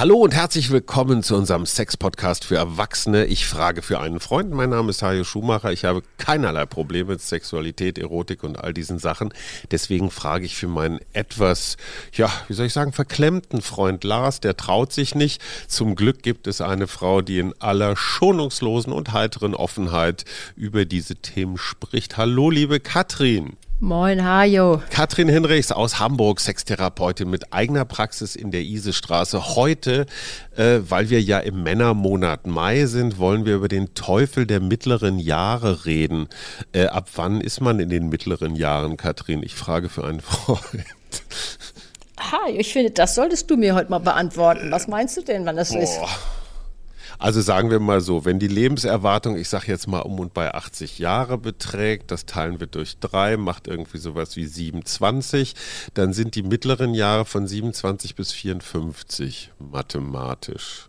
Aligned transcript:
Hallo 0.00 0.16
und 0.16 0.32
herzlich 0.32 0.70
willkommen 0.70 1.22
zu 1.22 1.36
unserem 1.36 1.66
Sex-Podcast 1.66 2.46
für 2.46 2.56
Erwachsene. 2.56 3.26
Ich 3.26 3.44
frage 3.44 3.82
für 3.82 4.00
einen 4.00 4.18
Freund. 4.18 4.50
Mein 4.50 4.70
Name 4.70 4.88
ist 4.88 5.02
Hajo 5.02 5.24
Schumacher. 5.24 5.72
Ich 5.72 5.84
habe 5.84 6.02
keinerlei 6.16 6.64
Probleme 6.64 7.10
mit 7.10 7.20
Sexualität, 7.20 7.98
Erotik 7.98 8.42
und 8.42 8.58
all 8.58 8.72
diesen 8.72 8.98
Sachen. 8.98 9.34
Deswegen 9.70 10.10
frage 10.10 10.46
ich 10.46 10.56
für 10.56 10.68
meinen 10.68 11.00
etwas, 11.12 11.76
ja, 12.14 12.32
wie 12.48 12.54
soll 12.54 12.64
ich 12.64 12.72
sagen, 12.72 12.94
verklemmten 12.94 13.60
Freund 13.60 14.02
Lars. 14.02 14.40
Der 14.40 14.56
traut 14.56 14.90
sich 14.90 15.14
nicht. 15.14 15.42
Zum 15.68 15.96
Glück 15.96 16.22
gibt 16.22 16.46
es 16.46 16.62
eine 16.62 16.86
Frau, 16.86 17.20
die 17.20 17.38
in 17.38 17.52
aller 17.58 17.94
schonungslosen 17.94 18.94
und 18.94 19.12
heiteren 19.12 19.54
Offenheit 19.54 20.24
über 20.56 20.86
diese 20.86 21.16
Themen 21.16 21.58
spricht. 21.58 22.16
Hallo, 22.16 22.48
liebe 22.48 22.80
Katrin. 22.80 23.58
Moin, 23.82 24.22
Hajo. 24.22 24.82
Katrin 24.90 25.30
Hinrichs 25.30 25.72
aus 25.72 25.98
Hamburg, 25.98 26.38
Sextherapeutin 26.38 27.30
mit 27.30 27.54
eigener 27.54 27.86
Praxis 27.86 28.36
in 28.36 28.50
der 28.50 28.60
Isestraße. 28.60 29.56
Heute, 29.56 30.04
äh, 30.54 30.80
weil 30.82 31.08
wir 31.08 31.22
ja 31.22 31.38
im 31.38 31.62
Männermonat 31.62 32.46
Mai 32.46 32.84
sind, 32.84 33.18
wollen 33.18 33.46
wir 33.46 33.54
über 33.54 33.68
den 33.68 33.94
Teufel 33.94 34.46
der 34.46 34.60
mittleren 34.60 35.18
Jahre 35.18 35.86
reden. 35.86 36.28
Äh, 36.72 36.88
ab 36.88 37.08
wann 37.14 37.40
ist 37.40 37.62
man 37.62 37.80
in 37.80 37.88
den 37.88 38.10
mittleren 38.10 38.54
Jahren, 38.54 38.98
Katrin? 38.98 39.42
Ich 39.42 39.54
frage 39.54 39.88
für 39.88 40.04
einen 40.04 40.20
Freund. 40.20 40.84
Hajo, 42.20 42.58
ich 42.58 42.74
finde, 42.74 42.90
das 42.90 43.14
solltest 43.14 43.50
du 43.50 43.56
mir 43.56 43.74
heute 43.74 43.88
mal 43.90 43.98
beantworten. 43.98 44.70
Was 44.70 44.88
meinst 44.88 45.16
du 45.16 45.22
denn, 45.22 45.46
wann 45.46 45.56
das 45.56 45.70
Boah. 45.70 45.82
ist? 45.82 46.00
Also 47.20 47.42
sagen 47.42 47.70
wir 47.70 47.80
mal 47.80 48.00
so, 48.00 48.24
wenn 48.24 48.38
die 48.38 48.48
Lebenserwartung, 48.48 49.36
ich 49.36 49.50
sage 49.50 49.66
jetzt 49.66 49.86
mal 49.86 50.00
um 50.00 50.18
und 50.20 50.32
bei 50.32 50.54
80 50.54 50.98
Jahre 50.98 51.36
beträgt, 51.36 52.10
das 52.10 52.24
teilen 52.24 52.60
wir 52.60 52.66
durch 52.66 52.98
drei, 52.98 53.36
macht 53.36 53.68
irgendwie 53.68 53.98
sowas 53.98 54.36
wie 54.36 54.46
27, 54.46 55.54
dann 55.92 56.14
sind 56.14 56.34
die 56.34 56.42
mittleren 56.42 56.94
Jahre 56.94 57.26
von 57.26 57.46
27 57.46 58.14
bis 58.14 58.32
54 58.32 59.52
mathematisch. 59.58 60.88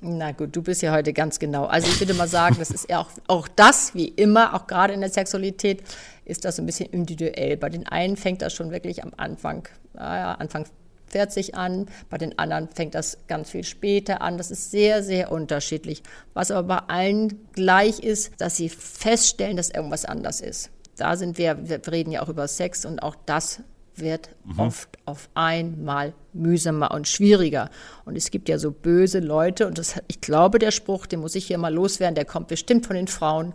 Na 0.00 0.32
gut, 0.32 0.56
du 0.56 0.60
bist 0.60 0.82
ja 0.82 0.92
heute 0.92 1.12
ganz 1.12 1.38
genau. 1.38 1.66
Also 1.66 1.86
ich 1.86 2.00
würde 2.00 2.14
mal 2.14 2.28
sagen, 2.28 2.56
das 2.58 2.72
ist 2.72 2.90
ja 2.90 2.98
auch, 2.98 3.10
auch 3.28 3.46
das, 3.46 3.94
wie 3.94 4.08
immer, 4.08 4.54
auch 4.54 4.66
gerade 4.66 4.92
in 4.92 5.00
der 5.00 5.10
Sexualität, 5.10 5.84
ist 6.24 6.44
das 6.44 6.58
ein 6.58 6.66
bisschen 6.66 6.90
individuell. 6.90 7.56
Bei 7.56 7.68
den 7.68 7.86
einen 7.86 8.16
fängt 8.16 8.42
das 8.42 8.52
schon 8.52 8.72
wirklich 8.72 9.04
am 9.04 9.12
Anfang, 9.16 9.68
naja, 9.92 10.32
Anfang 10.32 10.66
40 11.14 11.54
an, 11.54 11.86
bei 12.10 12.18
den 12.18 12.36
anderen 12.40 12.68
fängt 12.68 12.96
das 12.96 13.18
ganz 13.28 13.50
viel 13.50 13.62
später 13.62 14.20
an. 14.20 14.36
Das 14.36 14.50
ist 14.50 14.72
sehr, 14.72 15.04
sehr 15.04 15.30
unterschiedlich. 15.30 16.02
Was 16.32 16.50
aber 16.50 16.66
bei 16.66 16.78
allen 16.88 17.48
gleich 17.52 18.00
ist, 18.00 18.32
dass 18.38 18.56
sie 18.56 18.68
feststellen, 18.68 19.56
dass 19.56 19.70
irgendwas 19.70 20.04
anders 20.04 20.40
ist. 20.40 20.70
Da 20.96 21.16
sind 21.16 21.38
wir, 21.38 21.68
wir 21.68 21.80
reden 21.86 22.10
ja 22.10 22.22
auch 22.22 22.28
über 22.28 22.48
Sex 22.48 22.84
und 22.84 23.00
auch 23.00 23.14
das 23.26 23.60
wird 23.94 24.30
mhm. 24.44 24.58
oft 24.58 24.88
auf 25.04 25.28
einmal 25.34 26.14
mühsamer 26.32 26.90
und 26.90 27.06
schwieriger. 27.06 27.70
Und 28.04 28.16
es 28.16 28.32
gibt 28.32 28.48
ja 28.48 28.58
so 28.58 28.72
böse 28.72 29.20
Leute, 29.20 29.68
und 29.68 29.78
das, 29.78 30.00
ich 30.08 30.20
glaube, 30.20 30.58
der 30.58 30.72
Spruch, 30.72 31.06
den 31.06 31.20
muss 31.20 31.36
ich 31.36 31.46
hier 31.46 31.58
mal 31.58 31.72
loswerden, 31.72 32.16
der 32.16 32.24
kommt 32.24 32.48
bestimmt 32.48 32.86
von 32.86 32.96
den 32.96 33.06
Frauen. 33.06 33.54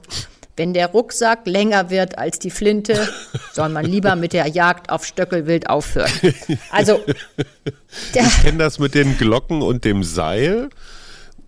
Wenn 0.59 0.73
der 0.73 0.88
Rucksack 0.88 1.47
länger 1.47 1.89
wird 1.89 2.17
als 2.17 2.38
die 2.38 2.49
Flinte, 2.49 3.07
soll 3.53 3.69
man 3.69 3.85
lieber 3.85 4.17
mit 4.17 4.33
der 4.33 4.45
Jagd 4.45 4.89
auf 4.89 5.05
Stöckelwild 5.05 5.69
aufhören. 5.69 6.11
Also, 6.71 6.99
ich 8.13 8.41
kenne 8.41 8.57
das 8.57 8.77
mit 8.77 8.93
den 8.93 9.17
Glocken 9.17 9.61
und 9.61 9.85
dem 9.85 10.03
Seil. 10.03 10.69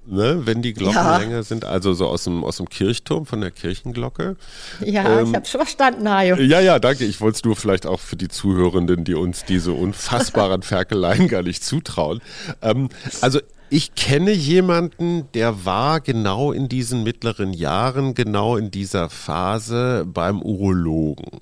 Ne, 0.06 0.42
wenn 0.46 0.62
die 0.62 0.74
Glocken 0.74 0.96
ja. 0.96 1.18
länger 1.18 1.44
sind, 1.44 1.64
also 1.66 1.94
so 1.94 2.08
aus 2.08 2.24
dem, 2.24 2.44
aus 2.44 2.58
dem 2.58 2.70
Kirchturm, 2.70 3.26
von 3.26 3.42
der 3.42 3.52
Kirchenglocke. 3.52 4.36
Ja, 4.80 5.20
ähm, 5.20 5.28
ich 5.28 5.36
habe 5.36 5.46
schon 5.46 5.60
verstanden, 5.60 6.10
Hajo. 6.10 6.38
Ja, 6.38 6.60
ja, 6.60 6.80
danke. 6.80 7.06
Ich 7.06 7.22
wollte 7.22 7.36
es 7.36 7.44
nur 7.44 7.56
vielleicht 7.56 7.86
auch 7.86 8.00
für 8.00 8.16
die 8.16 8.30
Zuhörenden, 8.30 9.04
die 9.04 9.14
uns 9.14 9.46
diese 9.46 9.74
unfassbaren 9.74 10.62
Ferkeleien 10.64 11.28
gar 11.28 11.44
nicht 11.44 11.64
zutrauen. 11.64 12.22
Ähm, 12.62 12.90
also 13.20 13.40
ich 13.74 13.96
kenne 13.96 14.34
jemanden, 14.34 15.32
der 15.34 15.64
war 15.64 16.02
genau 16.02 16.52
in 16.52 16.68
diesen 16.68 17.04
mittleren 17.04 17.54
Jahren, 17.54 18.14
genau 18.16 18.58
in 18.58 18.70
dieser 18.70 19.10
Phase 19.10 20.06
beim 20.06 20.42
Urologen. 20.42 21.40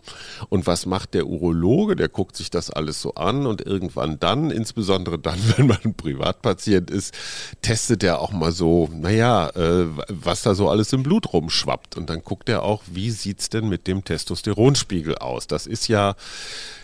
Und 0.48 0.68
was 0.68 0.86
macht 0.86 1.16
der 1.16 1.26
Urologe? 1.26 1.96
Der 1.96 2.08
guckt 2.08 2.38
sich 2.38 2.52
das 2.52 2.70
alles 2.70 3.02
so 3.02 3.16
an 3.16 3.48
und 3.48 3.66
irgendwann 3.66 4.20
dann, 4.20 4.52
insbesondere 4.52 5.18
dann, 5.18 5.40
wenn 5.58 5.66
man 5.66 5.80
ein 5.84 5.96
Privatpatient 5.96 6.92
ist, 6.92 7.16
testet 7.64 8.04
er 8.04 8.22
auch 8.22 8.32
mal 8.32 8.52
so, 8.52 8.88
naja, 8.94 9.50
äh, 9.56 9.88
was 10.08 10.44
da 10.44 10.54
so 10.54 10.70
alles 10.70 10.94
im 10.94 11.02
Blut 11.02 11.34
rumschwappt. 11.34 11.98
Und 11.98 12.12
dann 12.12 12.22
guckt 12.22 12.48
er 12.48 12.62
auch, 12.62 12.84
wie 12.86 13.10
sieht's 13.10 13.50
denn 13.50 13.68
mit 13.70 13.88
dem 13.88 14.04
Testosteronspiegel 14.04 15.18
aus? 15.18 15.48
Das 15.48 15.66
ist 15.66 15.88
ja 15.88 16.14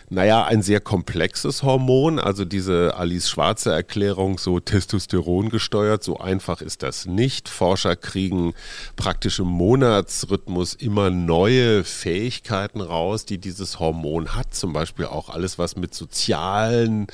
naja, 0.08 0.44
ein 0.44 0.62
sehr 0.62 0.80
komplexes 0.80 1.64
Hormon. 1.64 2.20
Also 2.20 2.44
diese 2.44 2.94
Alice 2.96 3.28
Schwarze 3.28 3.72
Erklärung, 3.72 4.38
so 4.38 4.60
Testosteron 4.60 5.48
gesteuert, 5.48 6.04
so 6.04 6.18
einfach 6.18 6.60
ist 6.60 6.82
das 6.84 7.06
nicht. 7.06 7.48
Forscher 7.48 7.96
kriegen 7.96 8.54
praktisch 8.94 9.40
im 9.40 9.48
Monatsrhythmus 9.48 10.74
immer 10.74 11.10
neue 11.10 11.82
Fähigkeiten 11.82 12.80
raus, 12.80 13.26
die 13.26 13.38
dieses 13.38 13.80
Hormon 13.80 14.36
hat. 14.36 14.54
Zum 14.54 14.72
Beispiel 14.72 15.06
auch 15.06 15.28
alles, 15.28 15.58
was 15.58 15.76
mit 15.76 15.92
sozialen 15.92 17.08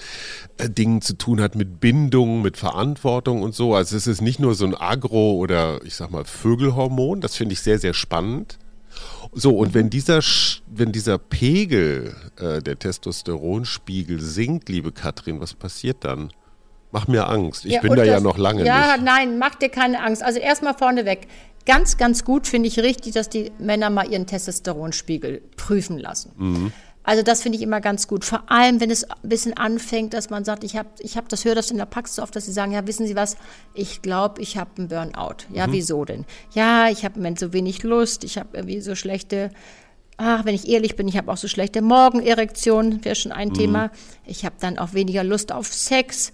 äh, 0.58 0.68
Dingen 0.68 1.00
zu 1.00 1.16
tun 1.16 1.40
hat, 1.40 1.54
mit 1.54 1.80
Bindung, 1.80 2.42
mit 2.42 2.58
Verantwortung 2.58 3.42
und 3.42 3.54
so. 3.54 3.74
Also 3.74 3.96
es 3.96 4.06
ist 4.06 4.20
nicht 4.20 4.38
nur 4.38 4.54
so 4.54 4.66
ein 4.66 4.74
Agro- 4.74 5.36
oder 5.36 5.80
ich 5.84 5.94
sag 5.94 6.10
mal 6.10 6.24
Vögelhormon. 6.24 7.22
Das 7.22 7.36
finde 7.36 7.54
ich 7.54 7.62
sehr, 7.62 7.78
sehr 7.78 7.94
spannend. 7.94 8.58
So, 9.32 9.56
und 9.56 9.74
wenn 9.74 9.90
dieser, 9.90 10.20
wenn 10.66 10.92
dieser 10.92 11.18
Pegel, 11.18 12.14
äh, 12.38 12.60
der 12.60 12.78
Testosteronspiegel 12.78 14.20
sinkt, 14.20 14.68
liebe 14.68 14.92
Katrin, 14.92 15.40
was 15.40 15.54
passiert 15.54 16.04
dann? 16.04 16.30
Mach 16.90 17.08
mir 17.08 17.26
Angst. 17.28 17.64
Ich 17.64 17.72
ja, 17.72 17.80
bin 17.80 17.90
da 17.90 17.96
das, 17.96 18.06
ja 18.06 18.20
noch 18.20 18.36
lange 18.36 18.64
ja, 18.64 18.78
nicht. 18.78 18.98
Ja, 18.98 19.02
nein, 19.02 19.38
mach 19.38 19.54
dir 19.54 19.70
keine 19.70 20.02
Angst. 20.02 20.22
Also 20.22 20.38
erstmal 20.38 20.74
vorneweg. 20.74 21.26
Ganz, 21.64 21.96
ganz 21.96 22.24
gut 22.24 22.46
finde 22.46 22.68
ich 22.68 22.78
richtig, 22.80 23.14
dass 23.14 23.28
die 23.28 23.52
Männer 23.58 23.88
mal 23.88 24.10
ihren 24.10 24.26
Testosteronspiegel 24.26 25.42
prüfen 25.56 25.98
lassen. 25.98 26.32
Mhm. 26.36 26.72
Also 27.04 27.22
das 27.22 27.42
finde 27.42 27.58
ich 27.58 27.62
immer 27.62 27.80
ganz 27.80 28.06
gut. 28.06 28.24
Vor 28.24 28.50
allem, 28.50 28.80
wenn 28.80 28.90
es 28.90 29.04
ein 29.04 29.28
bisschen 29.28 29.56
anfängt, 29.56 30.14
dass 30.14 30.30
man 30.30 30.44
sagt, 30.44 30.62
ich 30.62 30.76
habe, 30.76 30.88
ich 31.00 31.16
habe, 31.16 31.26
das 31.28 31.44
höre 31.44 31.54
das 31.54 31.70
in 31.70 31.78
der 31.78 31.86
Praxis 31.86 32.20
oft, 32.20 32.34
dass 32.36 32.46
sie 32.46 32.52
sagen, 32.52 32.72
ja, 32.72 32.86
wissen 32.86 33.06
Sie 33.06 33.16
was? 33.16 33.36
Ich 33.74 34.02
glaube, 34.02 34.40
ich 34.40 34.56
habe 34.56 34.70
einen 34.78 34.88
Burnout. 34.88 35.46
Ja, 35.52 35.66
mhm. 35.66 35.72
wieso 35.72 36.04
denn? 36.04 36.24
Ja, 36.52 36.88
ich 36.88 37.04
habe 37.04 37.16
im 37.16 37.22
Moment 37.22 37.40
so 37.40 37.52
wenig 37.52 37.82
Lust. 37.82 38.22
Ich 38.24 38.38
habe 38.38 38.50
irgendwie 38.56 38.80
so 38.80 38.94
schlechte. 38.94 39.50
Ach, 40.16 40.44
wenn 40.44 40.54
ich 40.54 40.68
ehrlich 40.68 40.94
bin, 40.94 41.08
ich 41.08 41.16
habe 41.16 41.32
auch 41.32 41.36
so 41.36 41.48
schlechte 41.48 41.82
Morgenerektion, 41.82 43.04
wäre 43.04 43.16
schon 43.16 43.32
ein 43.32 43.48
mhm. 43.48 43.54
Thema. 43.54 43.90
Ich 44.24 44.44
habe 44.44 44.54
dann 44.60 44.78
auch 44.78 44.92
weniger 44.92 45.24
Lust 45.24 45.50
auf 45.50 45.72
Sex. 45.72 46.32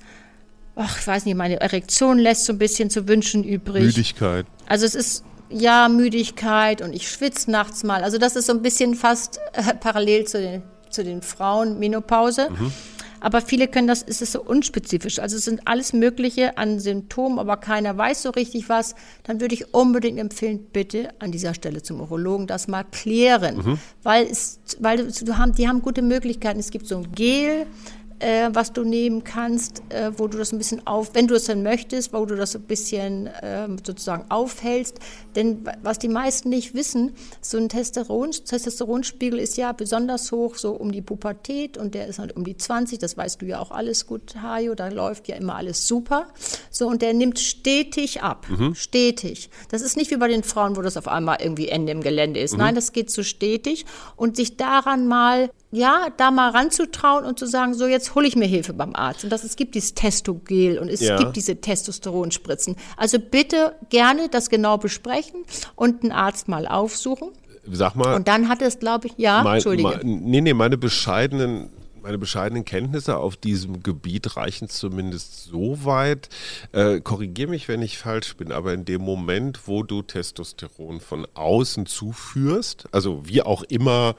Ach, 0.77 0.99
ich 0.99 1.07
weiß 1.07 1.25
nicht, 1.25 1.35
meine 1.35 1.61
Erektion 1.61 2.19
lässt 2.19 2.45
so 2.45 2.53
ein 2.53 2.59
bisschen 2.59 2.91
zu 2.91 3.09
wünschen 3.09 3.43
übrig. 3.43 3.85
Müdigkeit. 3.85 4.47
Also 4.67 4.85
es 4.85 4.95
ist 4.95 5.25
ja, 5.51 5.89
Müdigkeit 5.89 6.83
und 6.83 6.93
ich 6.93 7.09
schwitze 7.11 7.51
nachts 7.51 7.85
mal. 7.85 8.03
Also 8.03 8.19
das 8.19 8.37
ist 8.37 8.47
so 8.47 8.53
ein 8.53 8.63
bisschen 8.63 8.95
fast 8.95 9.41
äh, 9.53 9.75
parallel 9.75 10.27
zu 10.27 10.41
den, 10.41 10.63
zu 10.91 11.05
den 11.05 11.23
Frauen 11.23 11.79
Menopause. 11.79 12.49
Mhm. 12.51 12.73
Aber 13.21 13.41
viele 13.41 13.69
können 13.69 13.89
das, 13.89 14.03
ist 14.03 14.23
es 14.23 14.33
so 14.33 14.43
unspezifisch. 14.43 15.19
Also 15.19 15.37
es 15.37 15.45
sind 15.45 15.63
alles 15.67 15.93
Mögliche 15.93 16.57
an 16.57 16.79
Symptomen, 16.79 17.39
aber 17.39 17.57
keiner 17.57 17.97
weiß 17.97 18.23
so 18.23 18.31
richtig 18.31 18.69
was. 18.69 18.95
Dann 19.25 19.41
würde 19.41 19.55
ich 19.55 19.75
unbedingt 19.75 20.19
empfehlen, 20.19 20.67
bitte 20.73 21.11
an 21.19 21.33
dieser 21.33 21.55
Stelle 21.55 21.83
zum 21.83 22.01
Urologen 22.01 22.47
das 22.47 22.69
mal 22.69 22.85
klären. 22.85 23.57
Mhm. 23.57 23.79
Weil 24.03 24.27
es, 24.27 24.61
weil 24.79 25.09
du 25.09 25.37
haben, 25.37 25.53
die 25.53 25.69
haben 25.69 25.83
gute 25.83 26.03
Möglichkeiten. 26.03 26.61
Es 26.61 26.71
gibt 26.71 26.87
so 26.87 26.99
ein 26.99 27.13
Gel, 27.13 27.67
äh, 28.21 28.51
was 28.53 28.73
du 28.73 28.85
nehmen 28.85 29.25
kannst, 29.25 29.83
äh, 29.91 30.11
wo 30.17 30.27
du 30.27 30.39
das 30.39 30.53
ein 30.53 30.59
bisschen 30.59 30.87
auf, 30.87 31.15
wenn 31.15 31.27
du 31.27 31.35
es 31.35 31.45
dann 31.45 31.63
möchtest, 31.63 32.13
wo 32.13 32.25
du 32.25 32.37
das 32.37 32.55
ein 32.57 32.63
bisschen 32.63 33.27
äh, 33.27 33.69
sozusagen 33.85 34.31
aufhältst. 34.31 34.99
Denn 35.37 35.69
was 35.83 35.99
die 35.99 36.09
meisten 36.09 36.49
nicht 36.49 36.75
wissen, 36.75 37.13
so 37.41 37.59
ein 37.59 37.69
Testosteron, 37.69 38.33
Testosteronspiegel 38.33 39.39
ist 39.39 39.57
ja 39.57 39.73
besonders 39.73 40.33
hoch, 40.33 40.57
so 40.57 40.73
um 40.73 40.93
die 40.93 41.03
Pubertät 41.03 41.79
und 41.79 41.95
der 41.95 42.07
ist 42.07 42.19
halt 42.19 42.37
um 42.37 42.45
die 42.45 42.57
20, 42.57 42.99
das 42.99 43.17
weißt 43.17 43.41
du 43.43 43.47
ja 43.47 43.61
auch 43.61 43.71
alles 43.71 44.07
gut, 44.07 44.35
Hajo, 44.43 44.75
da 44.75 44.89
läuft 44.89 45.29
ja 45.29 45.37
immer 45.37 45.57
alles 45.57 45.87
super. 45.87 46.29
So, 46.71 46.89
und 46.89 47.03
der 47.03 47.15
nimmt 47.15 47.39
stetig 47.39 48.23
ab, 48.23 48.47
mhm. 48.49 48.75
stetig. 48.75 49.51
Das 49.71 49.83
ist 49.83 49.97
nicht 49.97 50.11
wie 50.11 50.17
bei 50.17 50.29
den 50.29 50.43
Frauen, 50.43 50.77
wo 50.77 50.83
das 50.83 50.97
auf 50.97 51.09
einmal 51.09 51.39
irgendwie 51.41 51.69
Ende 51.69 51.93
im 51.93 52.03
Gelände 52.03 52.41
ist. 52.41 52.53
Mhm. 52.53 52.59
Nein, 52.59 52.75
das 52.75 52.93
geht 52.93 53.11
so 53.11 53.23
stetig 53.23 53.87
und 54.17 54.37
sich 54.37 54.57
daran 54.57 55.07
mal 55.07 55.51
ja, 55.71 56.09
da 56.17 56.31
mal 56.31 56.51
ranzutrauen 56.51 57.25
und 57.25 57.39
zu 57.39 57.47
sagen, 57.47 57.75
so 57.75 57.87
jetzt 57.87 58.15
hole 58.15 58.27
ich 58.27 58.37
mir 58.37 58.47
Hilfe 58.47 58.73
beim 58.73 58.95
Arzt. 58.95 59.25
Und 59.25 59.31
dass 59.31 59.45
es 59.45 59.57
gibt 59.57 59.75
dieses 59.75 59.95
Testogel 59.95 60.79
und 60.79 60.89
es 60.89 61.01
ja. 61.01 61.19
gibt 61.19 61.37
diese 61.37 61.57
Testosteronspritzen. 61.61 62.77
Also 62.97 63.19
bitte 63.19 63.75
gerne 63.91 64.29
das 64.31 64.49
genau 64.49 64.79
besprechen 64.79 65.45
und 65.75 66.03
einen 66.03 66.13
Arzt 66.13 66.49
mal 66.49 66.67
aufsuchen. 66.67 67.29
Sag 67.71 67.97
mal. 67.97 68.15
Und 68.15 68.29
dann 68.29 68.49
hat 68.49 68.63
es, 68.63 68.79
glaube 68.79 69.09
ich, 69.09 69.15
ja, 69.19 69.43
mein, 69.43 69.57
Entschuldige. 69.57 69.89
Mein, 69.89 70.21
nee, 70.23 70.41
nee, 70.41 70.55
meine 70.55 70.79
bescheidenen 70.79 71.71
meine 72.01 72.17
bescheidenen 72.17 72.65
Kenntnisse 72.65 73.19
auf 73.19 73.37
diesem 73.37 73.83
Gebiet 73.83 74.37
reichen 74.37 74.71
zumindest 74.71 75.45
so 75.45 75.85
weit. 75.85 76.31
Äh, 76.73 77.01
Korrigiere 77.01 77.51
mich, 77.51 77.69
wenn 77.69 77.83
ich 77.83 77.99
falsch 77.99 78.37
bin, 78.37 78.51
aber 78.51 78.73
in 78.73 78.87
dem 78.87 79.03
Moment, 79.03 79.67
wo 79.67 79.83
du 79.83 80.01
Testosteron 80.01 81.01
von 81.01 81.27
außen 81.35 81.85
zuführst, 81.85 82.87
also 82.93 83.29
wie 83.29 83.43
auch 83.43 83.63
immer 83.65 84.15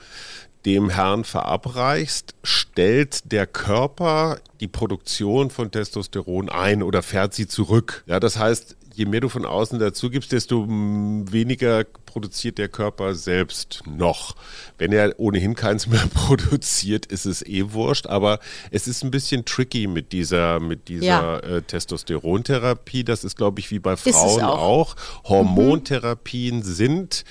dem 0.70 0.92
Herrn 0.92 1.24
verabreichst, 1.24 2.36
stellt 2.44 3.32
der 3.32 3.48
Körper 3.48 4.38
die 4.60 4.68
Produktion 4.68 5.50
von 5.50 5.72
Testosteron 5.72 6.50
ein 6.50 6.84
oder 6.84 7.02
fährt 7.02 7.34
sie 7.34 7.48
zurück. 7.48 8.04
Ja, 8.06 8.20
das 8.20 8.38
heißt, 8.38 8.78
je 8.94 9.06
mehr 9.06 9.22
du 9.22 9.30
von 9.30 9.46
außen 9.46 9.80
dazu 9.80 10.12
gibst, 10.12 10.32
desto 10.32 10.68
weniger 10.68 11.86
produziert 12.06 12.60
der 12.60 12.68
Körper 12.68 13.16
selbst 13.16 13.82
noch. 13.88 14.36
Wenn 14.78 14.92
er 14.92 15.20
ohnehin 15.20 15.56
keins 15.56 15.88
mehr 15.88 16.08
produziert, 16.14 17.08
ist 17.08 17.26
es 17.26 17.44
eh 17.44 17.72
wurscht. 17.72 18.06
Aber 18.06 18.40
es 18.70 18.88
ist 18.88 19.04
ein 19.04 19.10
bisschen 19.10 19.46
tricky 19.46 19.88
mit 19.88 20.12
dieser, 20.12 20.60
mit 20.60 20.88
dieser 20.88 21.06
ja. 21.06 21.40
äh, 21.40 21.62
Testosterontherapie. 21.64 23.04
Das 23.04 23.24
ist, 23.24 23.38
glaube 23.38 23.60
ich, 23.60 23.72
wie 23.72 23.80
bei 23.80 23.98
Frauen 23.98 24.44
auch. 24.44 24.60
auch. 24.60 24.96
Hormontherapien 25.24 26.58
mhm. 26.58 26.64
sind 26.64 27.26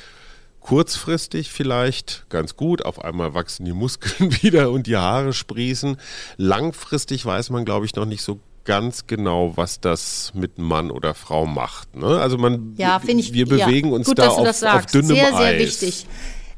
kurzfristig 0.61 1.51
vielleicht 1.51 2.27
ganz 2.29 2.57
gut, 2.57 2.85
auf 2.85 3.03
einmal 3.03 3.35
wachsen 3.35 3.65
die 3.65 3.73
Muskeln 3.73 4.33
wieder 4.43 4.71
und 4.71 4.87
die 4.87 4.97
Haare 4.97 5.33
sprießen. 5.33 5.97
Langfristig 6.37 7.25
weiß 7.25 7.51
man, 7.51 7.65
glaube 7.65 7.87
ich, 7.87 7.95
noch 7.95 8.07
nicht 8.07 8.23
so 8.23 8.41
ganz 8.65 9.07
genau, 9.07 9.57
was 9.57 9.81
das 9.81 10.33
mit 10.35 10.59
Mann 10.59 10.91
oder 10.91 11.15
Frau 11.15 11.47
macht. 11.47 11.97
Ne? 11.97 12.21
Also 12.21 12.37
man, 12.37 12.75
ja, 12.77 13.01
ich, 13.07 13.33
wir 13.33 13.47
bewegen 13.47 13.89
ja, 13.89 13.95
uns 13.95 14.07
gut, 14.07 14.19
da 14.19 14.29
auf, 14.29 14.63
auf 14.63 14.87
dünnem 14.87 15.17
sehr, 15.17 15.35
Eis. 15.35 15.39
Sehr, 15.39 15.59
wichtig. 15.59 16.07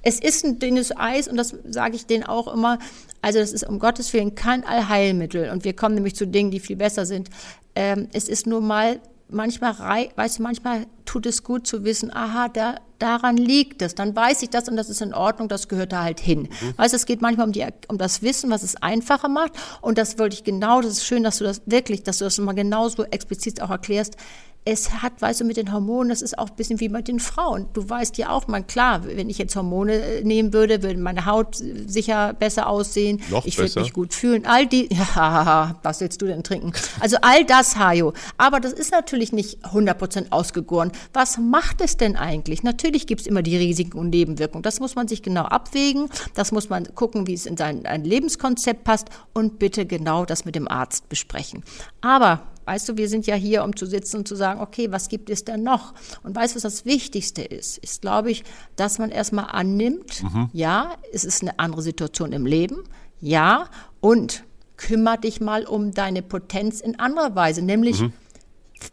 Es 0.03 0.19
ist 0.19 0.45
ein 0.45 0.59
dünnes 0.59 0.97
Eis 0.97 1.29
und 1.29 1.37
das 1.37 1.55
sage 1.69 1.95
ich 1.95 2.07
denen 2.07 2.25
auch 2.25 2.53
immer. 2.53 2.81
Also 3.23 3.39
das 3.39 3.53
ist 3.53 3.65
um 3.65 3.79
Gottes 3.79 4.13
Willen 4.13 4.35
kein 4.35 4.65
Allheilmittel 4.65 5.51
und 5.51 5.65
wir 5.65 5.75
kommen 5.75 5.95
nämlich 5.95 6.17
zu 6.17 6.27
Dingen, 6.27 6.51
die 6.51 6.59
viel 6.59 6.77
besser 6.77 7.07
sind. 7.07 7.31
Ähm, 7.77 8.09
es 8.13 8.29
ist 8.29 8.47
nur 8.47 8.61
mal 8.61 8.99
manchmal, 9.33 9.75
weißt 10.15 10.39
du, 10.39 10.43
manchmal 10.43 10.87
tut 11.05 11.27
es 11.27 11.43
gut 11.43 11.67
zu 11.67 11.85
wissen, 11.85 12.15
aha, 12.15 12.49
da, 12.49 12.77
daran 12.99 13.37
liegt 13.37 13.83
es. 13.83 13.95
Dann 13.95 14.15
weiß 14.15 14.43
ich 14.43 14.51
das 14.51 14.69
und 14.69 14.77
das 14.77 14.89
ist 14.89 15.03
in 15.03 15.13
Ordnung, 15.15 15.49
das 15.49 15.69
gehört 15.69 15.93
da 15.93 16.05
halt 16.05 16.21
hin. 16.21 16.43
Mhm. 16.43 16.75
Weißt 16.77 16.93
du, 16.93 16.97
es 16.97 17.07
geht 17.07 17.21
manchmal 17.21 17.47
um, 17.47 17.53
die, 17.53 17.67
um 17.89 17.99
das 17.99 18.23
Wissen, 18.23 18.51
was 18.51 18.63
es 18.63 18.77
einfacher 18.77 19.29
macht. 19.29 19.53
Und 19.81 19.99
das 19.99 20.19
wollte 20.19 20.35
ich 20.35 20.45
genau, 20.45 20.81
das 20.81 20.93
ist 20.93 21.07
schön, 21.07 21.25
dass 21.25 21.39
du 21.39 21.45
das 21.45 21.63
wirklich, 21.67 22.03
dass 22.03 22.19
du 22.19 22.25
das 22.25 22.39
mal 22.39 22.53
genauso 22.53 23.05
explizit 23.05 23.61
auch 23.61 23.71
erklärst 23.71 24.17
es 24.65 25.03
hat, 25.03 25.23
weißt 25.23 25.41
du, 25.41 25.45
mit 25.45 25.57
den 25.57 25.73
Hormonen, 25.73 26.11
das 26.11 26.21
ist 26.21 26.39
auch 26.39 26.51
ein 26.51 26.57
bisschen 26.57 26.81
wie 26.81 26.91
mit 26.91 27.09
den 27.09 27.19
Frauen. 27.19 27.67
Du 27.73 27.89
weißt 27.89 28.19
ja 28.19 28.29
auch, 28.29 28.47
man, 28.47 28.67
klar, 28.67 29.07
wenn 29.07 29.31
ich 29.31 29.39
jetzt 29.39 29.57
Hormone 29.57 29.95
äh, 29.95 30.23
nehmen 30.23 30.53
würde, 30.53 30.83
würde 30.83 31.01
meine 31.01 31.25
Haut 31.25 31.57
sicher 31.57 32.35
besser 32.35 32.67
aussehen. 32.67 33.23
Noch 33.31 33.47
ich 33.47 33.57
würde 33.57 33.81
mich 33.81 33.95
gut 33.95 34.13
fühlen. 34.13 34.45
All 34.45 34.67
die, 34.67 34.89
ja, 35.17 35.77
was 35.83 36.01
willst 36.01 36.21
du 36.21 36.27
denn 36.27 36.43
trinken? 36.43 36.73
Also 37.01 37.17
all 37.23 37.45
das, 37.45 37.77
Hajo. 37.79 38.13
Aber 38.37 38.61
das 38.61 38.75
ist 38.75 38.93
natürlich 38.93 39.33
nicht 39.33 39.65
100% 39.65 40.31
ausgegoren. 40.31 40.93
Was 41.15 41.39
macht 41.39 41.81
es 41.81 41.97
denn 41.97 42.17
eigentlich? 42.17 42.63
Natürlich 42.63 43.07
gibt 43.07 43.23
es 43.23 43.27
immer 43.27 43.43
die 43.43 43.57
Risiken 43.57 43.99
und 43.99 44.11
Nebenwirkungen. 44.11 44.63
Das 44.63 44.79
muss 44.79 44.95
man 44.95 45.09
sich 45.09 45.23
genau 45.23 45.45
abwägen. 45.45 46.11
Das 46.35 46.53
muss 46.53 46.69
man 46.69 46.95
gucken, 46.95 47.27
wie 47.27 47.35
es 47.35 47.47
in 47.47 47.57
sein 47.57 47.83
Lebenskonzept 47.83 48.85
passt 48.85 49.09
und 49.33 49.59
bitte 49.59 49.87
genau 49.87 50.27
das 50.27 50.45
mit 50.45 50.55
dem 50.55 50.69
Arzt 50.69 51.09
besprechen. 51.09 51.65
Aber 52.03 52.43
Weißt 52.71 52.89
du, 52.89 52.97
wir 52.97 53.09
sind 53.09 53.27
ja 53.27 53.35
hier, 53.35 53.65
um 53.65 53.75
zu 53.75 53.85
sitzen 53.85 54.19
und 54.19 54.29
zu 54.29 54.37
sagen, 54.37 54.61
okay, 54.61 54.93
was 54.93 55.09
gibt 55.09 55.29
es 55.29 55.45
denn 55.45 55.65
noch? 55.65 55.93
Und 56.23 56.37
weißt 56.37 56.55
du, 56.55 56.57
was 56.59 56.63
das 56.63 56.85
Wichtigste 56.85 57.43
ist? 57.43 57.79
Ist, 57.79 58.01
glaube 58.01 58.31
ich, 58.31 58.45
dass 58.77 59.01
man 59.01 59.11
erstmal 59.11 59.47
annimmt, 59.51 60.23
mhm. 60.23 60.51
ja, 60.53 60.93
es 61.13 61.25
ist 61.25 61.43
eine 61.43 61.59
andere 61.59 61.83
Situation 61.83 62.31
im 62.31 62.47
Leben, 62.47 62.85
ja, 63.21 63.69
und 63.99 64.45
kümmere 64.77 65.19
dich 65.19 65.41
mal 65.41 65.67
um 65.67 65.91
deine 65.91 66.23
Potenz 66.23 66.81
in 66.81 66.97
anderer 67.01 67.35
Weise, 67.35 67.61
nämlich 67.61 68.03
mhm. 68.03 68.13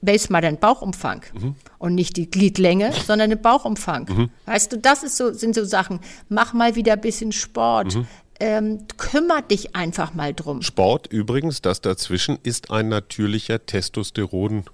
base 0.02 0.32
mal 0.32 0.42
deinen 0.42 0.58
Bauchumfang 0.58 1.22
mhm. 1.40 1.54
und 1.78 1.94
nicht 1.94 2.18
die 2.18 2.32
Gliedlänge, 2.32 2.94
sondern 3.06 3.30
den 3.30 3.44
Bauchumfang. 3.44 4.10
Mhm. 4.10 4.30
Weißt 4.48 4.74
du, 4.74 4.80
das 4.80 5.04
ist 5.04 5.18
so, 5.18 5.32
sind 5.34 5.54
so 5.54 5.64
Sachen. 5.64 6.00
Mach 6.30 6.52
mal 6.54 6.74
wieder 6.74 6.94
ein 6.94 7.02
bisschen 7.02 7.32
Sport. 7.32 7.94
Ähm, 8.40 8.86
kümmere 8.98 9.42
dich 9.44 9.76
einfach 9.76 10.14
mal 10.14 10.34
drum. 10.34 10.62
Sport 10.62 11.08
übrigens, 11.08 11.62
das 11.62 11.82
dazwischen 11.82 12.38
ist 12.44 12.72
ein 12.72 12.90
natürlicher 12.90 13.66
Testosteron. 13.66 14.66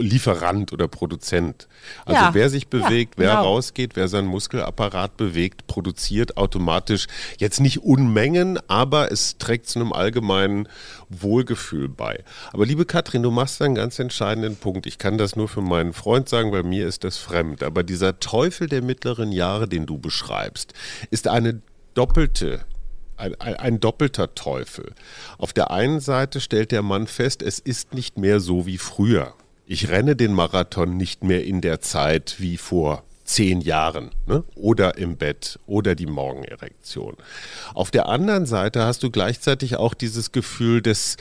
Lieferant 0.00 0.72
oder 0.72 0.88
Produzent. 0.88 1.68
Also 2.04 2.20
ja, 2.20 2.34
wer 2.34 2.50
sich 2.50 2.66
bewegt, 2.66 3.14
ja, 3.14 3.22
wer 3.22 3.30
genau. 3.30 3.42
rausgeht, 3.44 3.94
wer 3.94 4.08
seinen 4.08 4.26
Muskelapparat 4.26 5.16
bewegt, 5.16 5.68
produziert 5.68 6.36
automatisch 6.36 7.06
jetzt 7.38 7.60
nicht 7.60 7.78
Unmengen, 7.78 8.58
aber 8.66 9.12
es 9.12 9.38
trägt 9.38 9.68
zu 9.68 9.78
einem 9.78 9.92
allgemeinen 9.92 10.68
Wohlgefühl 11.08 11.88
bei. 11.88 12.24
Aber 12.52 12.66
liebe 12.66 12.84
Katrin, 12.84 13.22
du 13.22 13.30
machst 13.30 13.62
einen 13.62 13.76
ganz 13.76 14.00
entscheidenden 14.00 14.56
Punkt. 14.56 14.86
Ich 14.86 14.98
kann 14.98 15.18
das 15.18 15.36
nur 15.36 15.46
für 15.46 15.62
meinen 15.62 15.92
Freund 15.92 16.28
sagen, 16.28 16.50
weil 16.50 16.64
mir 16.64 16.88
ist 16.88 17.04
das 17.04 17.18
fremd. 17.18 17.62
Aber 17.62 17.84
dieser 17.84 18.18
Teufel 18.18 18.68
der 18.68 18.82
mittleren 18.82 19.30
Jahre, 19.30 19.68
den 19.68 19.86
du 19.86 19.98
beschreibst, 19.98 20.74
ist 21.12 21.28
eine 21.28 21.62
doppelte 21.94 22.64
ein, 23.20 23.40
ein, 23.40 23.54
ein, 23.54 23.80
doppelter 23.80 24.34
Teufel. 24.34 24.92
Auf 25.38 25.52
der 25.52 25.70
einen 25.70 26.00
Seite 26.00 26.40
stellt 26.40 26.72
der 26.72 26.82
Mann 26.82 27.06
fest, 27.06 27.42
es 27.42 27.58
ist 27.58 27.94
nicht 27.94 28.18
mehr 28.18 28.40
so 28.40 28.66
wie 28.66 28.78
früher. 28.78 29.34
Ich 29.66 29.88
renne 29.88 30.16
den 30.16 30.32
Marathon 30.32 30.96
nicht 30.96 31.22
mehr 31.22 31.44
in 31.44 31.60
der 31.60 31.80
Zeit 31.80 32.36
wie 32.38 32.56
vor 32.56 33.04
zehn 33.30 33.60
Jahren 33.60 34.10
ne? 34.26 34.42
oder 34.56 34.98
im 34.98 35.16
Bett 35.16 35.60
oder 35.66 35.94
die 35.94 36.06
Morgenerektion. 36.06 37.16
Auf 37.74 37.92
der 37.92 38.08
anderen 38.08 38.44
Seite 38.44 38.84
hast 38.84 39.04
du 39.04 39.10
gleichzeitig 39.10 39.76
auch 39.76 39.94
dieses 39.94 40.32
Gefühl 40.32 40.82
des 40.82 41.16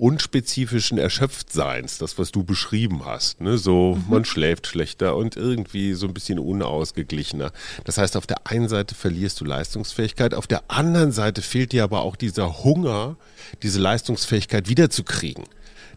unspezifischen 0.00 0.96
Erschöpftseins, 0.98 1.98
das, 1.98 2.18
was 2.18 2.32
du 2.32 2.42
beschrieben 2.42 3.04
hast. 3.04 3.40
Ne? 3.40 3.58
So, 3.58 3.96
mhm. 3.96 4.04
man 4.08 4.24
schläft 4.24 4.66
schlechter 4.66 5.14
und 5.14 5.36
irgendwie 5.36 5.92
so 5.92 6.06
ein 6.06 6.14
bisschen 6.14 6.38
unausgeglichener. 6.38 7.52
Das 7.84 7.98
heißt, 7.98 8.16
auf 8.16 8.26
der 8.26 8.46
einen 8.46 8.68
Seite 8.68 8.94
verlierst 8.94 9.40
du 9.40 9.44
Leistungsfähigkeit, 9.44 10.34
auf 10.34 10.46
der 10.46 10.64
anderen 10.68 11.12
Seite 11.12 11.42
fehlt 11.42 11.72
dir 11.72 11.84
aber 11.84 12.00
auch 12.02 12.16
dieser 12.16 12.64
Hunger, 12.64 13.16
diese 13.62 13.78
Leistungsfähigkeit 13.78 14.68
wiederzukriegen. 14.68 15.44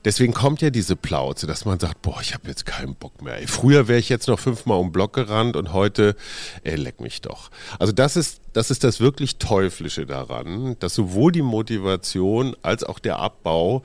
Deswegen 0.05 0.33
kommt 0.33 0.61
ja 0.61 0.69
diese 0.69 0.95
Plauze, 0.95 1.47
dass 1.47 1.65
man 1.65 1.79
sagt, 1.79 2.01
boah, 2.01 2.19
ich 2.21 2.33
habe 2.33 2.47
jetzt 2.47 2.65
keinen 2.65 2.95
Bock 2.95 3.21
mehr. 3.21 3.37
Ey, 3.37 3.47
früher 3.47 3.87
wäre 3.87 3.99
ich 3.99 4.09
jetzt 4.09 4.27
noch 4.27 4.39
fünfmal 4.39 4.79
um 4.79 4.91
Block 4.91 5.13
gerannt 5.13 5.55
und 5.55 5.71
heute, 5.73 6.15
ey, 6.63 6.75
leck 6.75 6.99
mich 6.99 7.21
doch. 7.21 7.49
Also 7.79 7.93
das 7.93 8.17
ist, 8.17 8.41
das 8.53 8.69
ist 8.71 8.83
das 8.83 8.99
wirklich 8.99 9.37
Teuflische 9.37 10.05
daran, 10.05 10.75
dass 10.79 10.95
sowohl 10.95 11.31
die 11.31 11.41
Motivation 11.41 12.55
als 12.61 12.83
auch 12.83 12.99
der 12.99 13.19
Abbau 13.19 13.83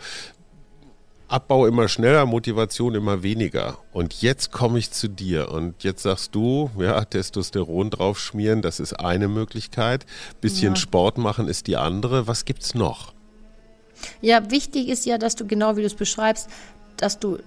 Abbau 1.29 1.67
immer 1.67 1.89
schneller, 1.89 2.25
Motivation 2.25 2.95
immer 2.95 3.23
weniger. 3.23 3.77
Und 3.93 4.23
jetzt 4.23 4.51
komme 4.51 4.79
ich 4.79 4.93
zu 4.93 5.09
dir 5.09 5.51
und 5.51 5.85
jetzt 5.85 6.03
sagst 6.03 6.35
du, 6.35 6.71
ja, 6.79 7.05
Testosteron 7.05 7.91
draufschmieren, 7.91 8.63
das 8.63 8.81
ist 8.81 8.95
eine 8.95 9.29
Möglichkeit. 9.29 10.07
Bisschen 10.41 10.75
ja. 10.75 10.77
Sport 10.77 11.19
machen 11.19 11.47
ist 11.47 11.67
die 11.67 11.77
andere. 11.77 12.27
Was 12.27 12.47
gibt's 12.47 12.75
noch? 12.75 13.13
Ja, 14.21 14.51
wichtig 14.51 14.89
ist 14.89 15.07
ja, 15.07 15.19
dass 15.19 15.37
du 15.37 15.47
genau 15.47 15.77
wie 15.77 15.81
du 15.81 15.87
es 15.87 15.95
beschreibst, 15.95 16.49
dass 16.97 17.19
du 17.19 17.39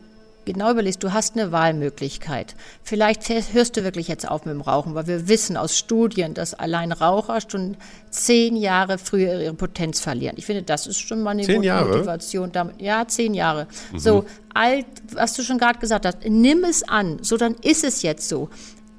genau 0.45 0.71
überlegst, 0.71 1.03
du 1.03 1.13
hast 1.13 1.37
eine 1.37 1.51
Wahlmöglichkeit. 1.51 2.55
Vielleicht 2.83 3.29
hörst 3.53 3.77
du 3.77 3.83
wirklich 3.83 4.07
jetzt 4.07 4.27
auf 4.27 4.45
mit 4.45 4.53
dem 4.53 4.61
Rauchen, 4.61 4.95
weil 4.95 5.07
wir 5.07 5.27
wissen 5.27 5.57
aus 5.57 5.77
Studien, 5.77 6.33
dass 6.33 6.53
allein 6.53 6.91
Raucher 6.91 7.39
schon 7.41 7.77
zehn 8.09 8.55
Jahre 8.55 8.97
früher 8.97 9.39
ihre 9.39 9.53
Potenz 9.53 9.99
verlieren. 9.99 10.35
Ich 10.37 10.45
finde, 10.45 10.63
das 10.63 10.87
ist 10.87 10.99
schon 10.99 11.21
mal 11.21 11.31
eine 11.31 11.43
zehn 11.43 11.61
gute 11.61 11.85
Motivation. 11.85 12.51
Damit. 12.51 12.81
Ja, 12.81 13.07
zehn 13.07 13.33
Jahre. 13.33 13.67
Mhm. 13.91 13.99
So, 13.99 14.25
alt, 14.53 14.85
was 15.13 15.33
du 15.33 15.43
schon 15.43 15.57
gerade 15.57 15.79
gesagt 15.79 16.05
hast, 16.05 16.17
nimm 16.27 16.63
es 16.63 16.83
an. 16.83 17.19
So, 17.21 17.37
dann 17.37 17.55
ist 17.61 17.83
es 17.83 18.01
jetzt 18.01 18.27
so 18.27 18.49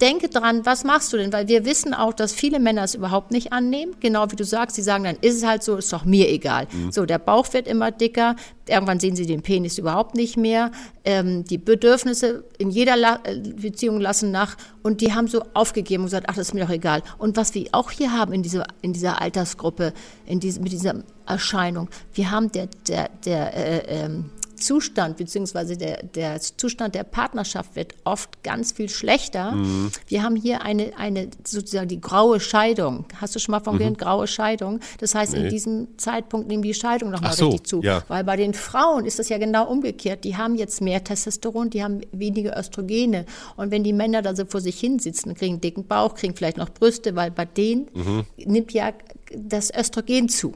denke 0.02 0.28
dran, 0.28 0.66
was 0.66 0.82
machst 0.82 1.12
du 1.12 1.16
denn? 1.16 1.32
Weil 1.32 1.46
wir 1.46 1.64
wissen 1.64 1.94
auch, 1.94 2.12
dass 2.12 2.32
viele 2.32 2.58
Männer 2.58 2.82
es 2.82 2.94
überhaupt 2.94 3.30
nicht 3.30 3.52
annehmen. 3.52 3.94
Genau 4.00 4.30
wie 4.30 4.36
du 4.36 4.44
sagst, 4.44 4.74
sie 4.74 4.82
sagen 4.82 5.04
dann, 5.04 5.16
ist 5.20 5.36
es 5.36 5.46
halt 5.46 5.62
so, 5.62 5.76
ist 5.76 5.92
doch 5.92 6.04
mir 6.04 6.28
egal. 6.28 6.66
Mhm. 6.72 6.90
So, 6.90 7.06
der 7.06 7.18
Bauch 7.18 7.50
wird 7.52 7.68
immer 7.68 7.92
dicker. 7.92 8.34
Irgendwann 8.68 8.98
sehen 8.98 9.14
sie 9.14 9.26
den 9.26 9.42
Penis 9.42 9.78
überhaupt 9.78 10.16
nicht 10.16 10.36
mehr. 10.36 10.72
Ähm, 11.04 11.44
die 11.44 11.56
Bedürfnisse 11.56 12.44
in 12.58 12.70
jeder 12.70 12.96
La 12.96 13.20
äh, 13.22 13.38
Beziehung 13.38 14.00
lassen 14.00 14.32
nach. 14.32 14.56
Und 14.82 15.00
die 15.00 15.14
haben 15.14 15.28
so 15.28 15.42
aufgegeben 15.54 16.02
und 16.02 16.06
gesagt, 16.08 16.26
ach, 16.28 16.34
das 16.34 16.48
ist 16.48 16.54
mir 16.54 16.64
doch 16.64 16.70
egal. 16.70 17.02
Und 17.18 17.36
was 17.36 17.54
wir 17.54 17.68
auch 17.70 17.92
hier 17.92 18.12
haben 18.12 18.32
in 18.32 18.42
dieser, 18.42 18.66
in 18.82 18.92
dieser 18.92 19.22
Altersgruppe, 19.22 19.92
in 20.26 20.40
diese, 20.40 20.60
mit 20.60 20.72
dieser 20.72 20.96
Erscheinung, 21.26 21.88
wir 22.12 22.32
haben 22.32 22.50
der, 22.50 22.68
der, 22.88 23.08
der 23.24 23.56
äh, 23.56 24.04
ähm, 24.04 24.30
Zustand 24.62 25.16
beziehungsweise 25.16 25.76
der, 25.76 26.02
der 26.02 26.40
Zustand 26.40 26.94
der 26.94 27.04
Partnerschaft 27.04 27.76
wird 27.76 27.94
oft 28.04 28.42
ganz 28.42 28.72
viel 28.72 28.88
schlechter. 28.88 29.52
Mhm. 29.52 29.90
Wir 30.06 30.22
haben 30.22 30.36
hier 30.36 30.62
eine, 30.62 30.92
eine 30.96 31.28
sozusagen 31.44 31.88
die 31.88 32.00
graue 32.00 32.40
Scheidung. 32.40 33.04
Hast 33.20 33.34
du 33.34 33.38
schon 33.38 33.52
mal 33.52 33.60
von 33.60 33.78
gehört, 33.78 33.94
mhm. 33.94 33.98
graue 33.98 34.26
Scheidung? 34.26 34.80
Das 34.98 35.14
heißt, 35.14 35.32
nee. 35.32 35.44
in 35.44 35.48
diesem 35.50 35.98
Zeitpunkt 35.98 36.48
nimmt 36.48 36.64
die 36.64 36.74
Scheidung 36.74 37.10
nochmal 37.10 37.32
so, 37.32 37.48
richtig 37.48 37.66
zu. 37.66 37.82
Ja. 37.82 38.02
Weil 38.08 38.24
bei 38.24 38.36
den 38.36 38.54
Frauen 38.54 39.04
ist 39.04 39.18
das 39.18 39.28
ja 39.28 39.38
genau 39.38 39.66
umgekehrt. 39.68 40.24
Die 40.24 40.36
haben 40.36 40.54
jetzt 40.54 40.80
mehr 40.80 41.02
Testosteron, 41.02 41.70
die 41.70 41.82
haben 41.82 42.00
weniger 42.12 42.58
Östrogene. 42.58 43.26
Und 43.56 43.70
wenn 43.70 43.84
die 43.84 43.92
Männer 43.92 44.22
da 44.22 44.34
so 44.34 44.44
vor 44.46 44.60
sich 44.60 44.78
hinsitzen, 44.78 45.34
kriegen 45.34 45.60
dicken 45.60 45.86
Bauch, 45.86 46.14
kriegen 46.14 46.34
vielleicht 46.36 46.56
noch 46.56 46.70
Brüste, 46.70 47.16
weil 47.16 47.30
bei 47.30 47.44
denen 47.44 47.88
mhm. 47.94 48.24
nimmt 48.36 48.72
ja 48.72 48.92
das 49.34 49.72
Östrogen 49.74 50.28
zu. 50.28 50.54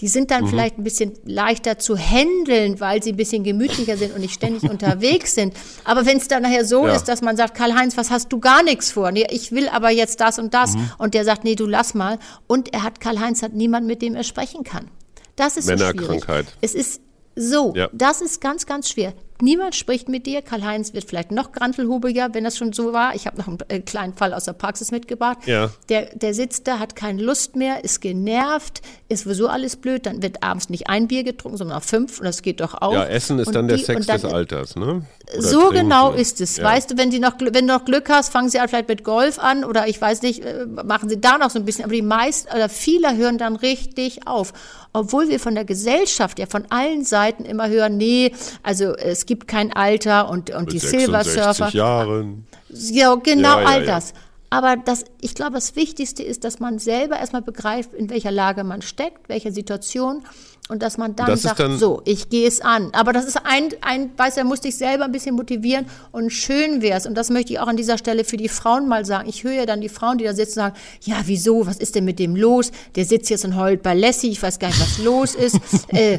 Die 0.00 0.08
sind 0.08 0.30
dann 0.30 0.44
mhm. 0.44 0.48
vielleicht 0.48 0.78
ein 0.78 0.84
bisschen 0.84 1.12
leichter 1.24 1.78
zu 1.78 1.96
handeln, 1.96 2.78
weil 2.78 3.02
sie 3.02 3.10
ein 3.10 3.16
bisschen 3.16 3.42
gemütlicher 3.42 3.96
sind 3.96 4.14
und 4.14 4.20
nicht 4.20 4.34
ständig 4.34 4.62
unterwegs 4.70 5.34
sind. 5.34 5.54
Aber 5.84 6.06
wenn 6.06 6.18
es 6.18 6.28
dann 6.28 6.42
nachher 6.42 6.64
so 6.64 6.86
ja. 6.86 6.94
ist, 6.94 7.04
dass 7.04 7.20
man 7.20 7.36
sagt, 7.36 7.56
Karl-Heinz, 7.56 7.96
was 7.96 8.10
hast 8.10 8.32
du 8.32 8.38
gar 8.38 8.62
nichts 8.62 8.92
vor? 8.92 9.10
Nee, 9.10 9.26
ich 9.30 9.50
will 9.50 9.68
aber 9.68 9.90
jetzt 9.90 10.20
das 10.20 10.38
und 10.38 10.54
das. 10.54 10.74
Mhm. 10.74 10.90
Und 10.98 11.14
der 11.14 11.24
sagt, 11.24 11.44
nee, 11.44 11.56
du 11.56 11.66
lass 11.66 11.94
mal. 11.94 12.18
Und 12.46 12.72
er 12.72 12.84
hat, 12.84 13.00
Karl-Heinz 13.00 13.42
hat 13.42 13.54
niemand, 13.54 13.86
mit 13.86 14.02
dem 14.02 14.14
er 14.14 14.24
sprechen 14.24 14.62
kann. 14.62 14.88
Das 15.34 15.56
ist 15.56 15.66
Männerkrankheit. 15.66 16.46
So 16.46 16.52
es 16.60 16.74
ist 16.74 17.00
so, 17.38 17.72
ja. 17.76 17.88
das 17.92 18.20
ist 18.20 18.40
ganz, 18.40 18.66
ganz 18.66 18.90
schwer. 18.90 19.14
Niemand 19.40 19.76
spricht 19.76 20.08
mit 20.08 20.26
dir. 20.26 20.42
Karl-Heinz 20.42 20.94
wird 20.94 21.04
vielleicht 21.04 21.30
noch 21.30 21.52
grantelhubiger, 21.52 22.30
wenn 22.32 22.42
das 22.42 22.56
schon 22.56 22.72
so 22.72 22.92
war. 22.92 23.14
Ich 23.14 23.28
habe 23.28 23.38
noch 23.38 23.46
einen 23.46 23.58
äh, 23.68 23.78
kleinen 23.78 24.14
Fall 24.14 24.34
aus 24.34 24.46
der 24.46 24.52
Praxis 24.52 24.90
mitgebracht. 24.90 25.38
Ja. 25.46 25.70
Der, 25.88 26.06
der 26.16 26.34
sitzt 26.34 26.66
da, 26.66 26.80
hat 26.80 26.96
keine 26.96 27.22
Lust 27.22 27.54
mehr, 27.54 27.84
ist 27.84 28.00
genervt, 28.00 28.82
ist 29.08 29.24
sowieso 29.24 29.46
alles 29.46 29.76
blöd. 29.76 30.06
Dann 30.06 30.22
wird 30.22 30.42
abends 30.42 30.70
nicht 30.70 30.88
ein 30.88 31.06
Bier 31.06 31.22
getrunken, 31.22 31.56
sondern 31.56 31.80
fünf 31.82 32.18
und 32.18 32.24
das 32.24 32.42
geht 32.42 32.60
doch 32.60 32.74
auch. 32.82 32.92
Ja, 32.92 33.04
Essen 33.04 33.38
ist 33.38 33.46
und 33.46 33.54
dann 33.54 33.68
die, 33.68 33.76
der 33.76 33.84
Sex 33.84 34.06
dann, 34.06 34.20
des 34.20 34.32
Alters, 34.32 34.74
ne? 34.74 35.02
Oder 35.32 35.42
so 35.42 35.60
trinken. 35.60 35.74
genau 35.74 36.12
ist 36.12 36.40
es. 36.40 36.56
Ja. 36.56 36.64
Weißt 36.64 36.90
du, 36.90 36.98
wenn, 36.98 37.10
die 37.10 37.20
noch, 37.20 37.34
wenn 37.38 37.66
du 37.68 37.74
noch 37.74 37.84
Glück 37.84 38.10
hast, 38.10 38.30
fangen 38.30 38.48
sie 38.48 38.58
halt 38.58 38.70
vielleicht 38.70 38.88
mit 38.88 39.04
Golf 39.04 39.38
an 39.38 39.62
oder 39.62 39.86
ich 39.86 40.00
weiß 40.00 40.22
nicht, 40.22 40.44
äh, 40.44 40.66
machen 40.66 41.08
sie 41.08 41.20
da 41.20 41.38
noch 41.38 41.50
so 41.50 41.60
ein 41.60 41.64
bisschen. 41.64 41.84
Aber 41.84 41.94
die 41.94 42.02
meisten 42.02 42.52
oder 42.52 42.68
viele 42.68 43.16
hören 43.16 43.38
dann 43.38 43.54
richtig 43.54 44.26
auf 44.26 44.52
obwohl 44.98 45.28
wir 45.28 45.40
von 45.40 45.54
der 45.54 45.64
Gesellschaft 45.64 46.38
ja 46.38 46.46
von 46.46 46.64
allen 46.70 47.04
Seiten 47.04 47.44
immer 47.44 47.68
hören, 47.68 47.96
nee, 47.96 48.32
also 48.62 48.94
es 48.96 49.26
gibt 49.26 49.48
kein 49.48 49.72
Alter 49.72 50.28
und, 50.30 50.50
und 50.50 50.72
die 50.72 50.78
Silver 50.78 51.24
Surfer. 51.24 51.70
Jahren. 51.70 52.46
Ja, 52.70 53.14
genau 53.14 53.60
ja, 53.60 53.66
all 53.66 53.80
ja. 53.84 53.94
das. 53.94 54.12
Aber 54.50 54.76
das, 54.76 55.04
ich 55.20 55.34
glaube, 55.34 55.52
das 55.52 55.76
Wichtigste 55.76 56.22
ist, 56.22 56.44
dass 56.44 56.58
man 56.58 56.78
selber 56.78 57.18
erstmal 57.18 57.42
begreift, 57.42 57.92
in 57.92 58.08
welcher 58.08 58.30
Lage 58.30 58.64
man 58.64 58.80
steckt, 58.80 59.28
welcher 59.28 59.52
Situation 59.52 60.24
und 60.68 60.82
dass 60.82 60.98
man 60.98 61.16
dann 61.16 61.26
das 61.26 61.42
sagt, 61.42 61.60
dann 61.60 61.78
so, 61.78 62.02
ich 62.04 62.28
gehe 62.28 62.46
es 62.46 62.60
an. 62.60 62.90
Aber 62.92 63.14
das 63.14 63.24
ist 63.24 63.38
ein, 63.42 63.70
ein, 63.80 64.10
weiß 64.16 64.36
er, 64.36 64.44
musste 64.44 64.68
ich 64.68 64.76
selber 64.76 65.04
ein 65.04 65.12
bisschen 65.12 65.34
motivieren 65.34 65.86
und 66.12 66.30
schön 66.30 66.82
wäre 66.82 66.98
es. 66.98 67.06
Und 67.06 67.14
das 67.14 67.30
möchte 67.30 67.54
ich 67.54 67.58
auch 67.58 67.68
an 67.68 67.76
dieser 67.76 67.96
Stelle 67.96 68.22
für 68.24 68.36
die 68.36 68.50
Frauen 68.50 68.86
mal 68.86 69.06
sagen. 69.06 69.28
Ich 69.28 69.44
höre 69.44 69.52
ja 69.52 69.66
dann 69.66 69.80
die 69.80 69.88
Frauen, 69.88 70.18
die 70.18 70.24
da 70.24 70.34
sitzen, 70.34 70.56
sagen, 70.56 70.76
ja, 71.02 71.16
wieso, 71.24 71.66
was 71.66 71.78
ist 71.78 71.94
denn 71.94 72.04
mit 72.04 72.18
dem 72.18 72.36
los? 72.36 72.70
Der 72.96 73.06
sitzt 73.06 73.30
jetzt 73.30 73.46
und 73.46 73.56
heult 73.56 73.82
bei 73.82 73.94
Lassie, 73.94 74.28
ich 74.28 74.42
weiß 74.42 74.58
gar 74.58 74.68
nicht, 74.68 74.80
was 74.80 74.98
los 74.98 75.34
ist. 75.34 75.58
äh, 75.88 76.18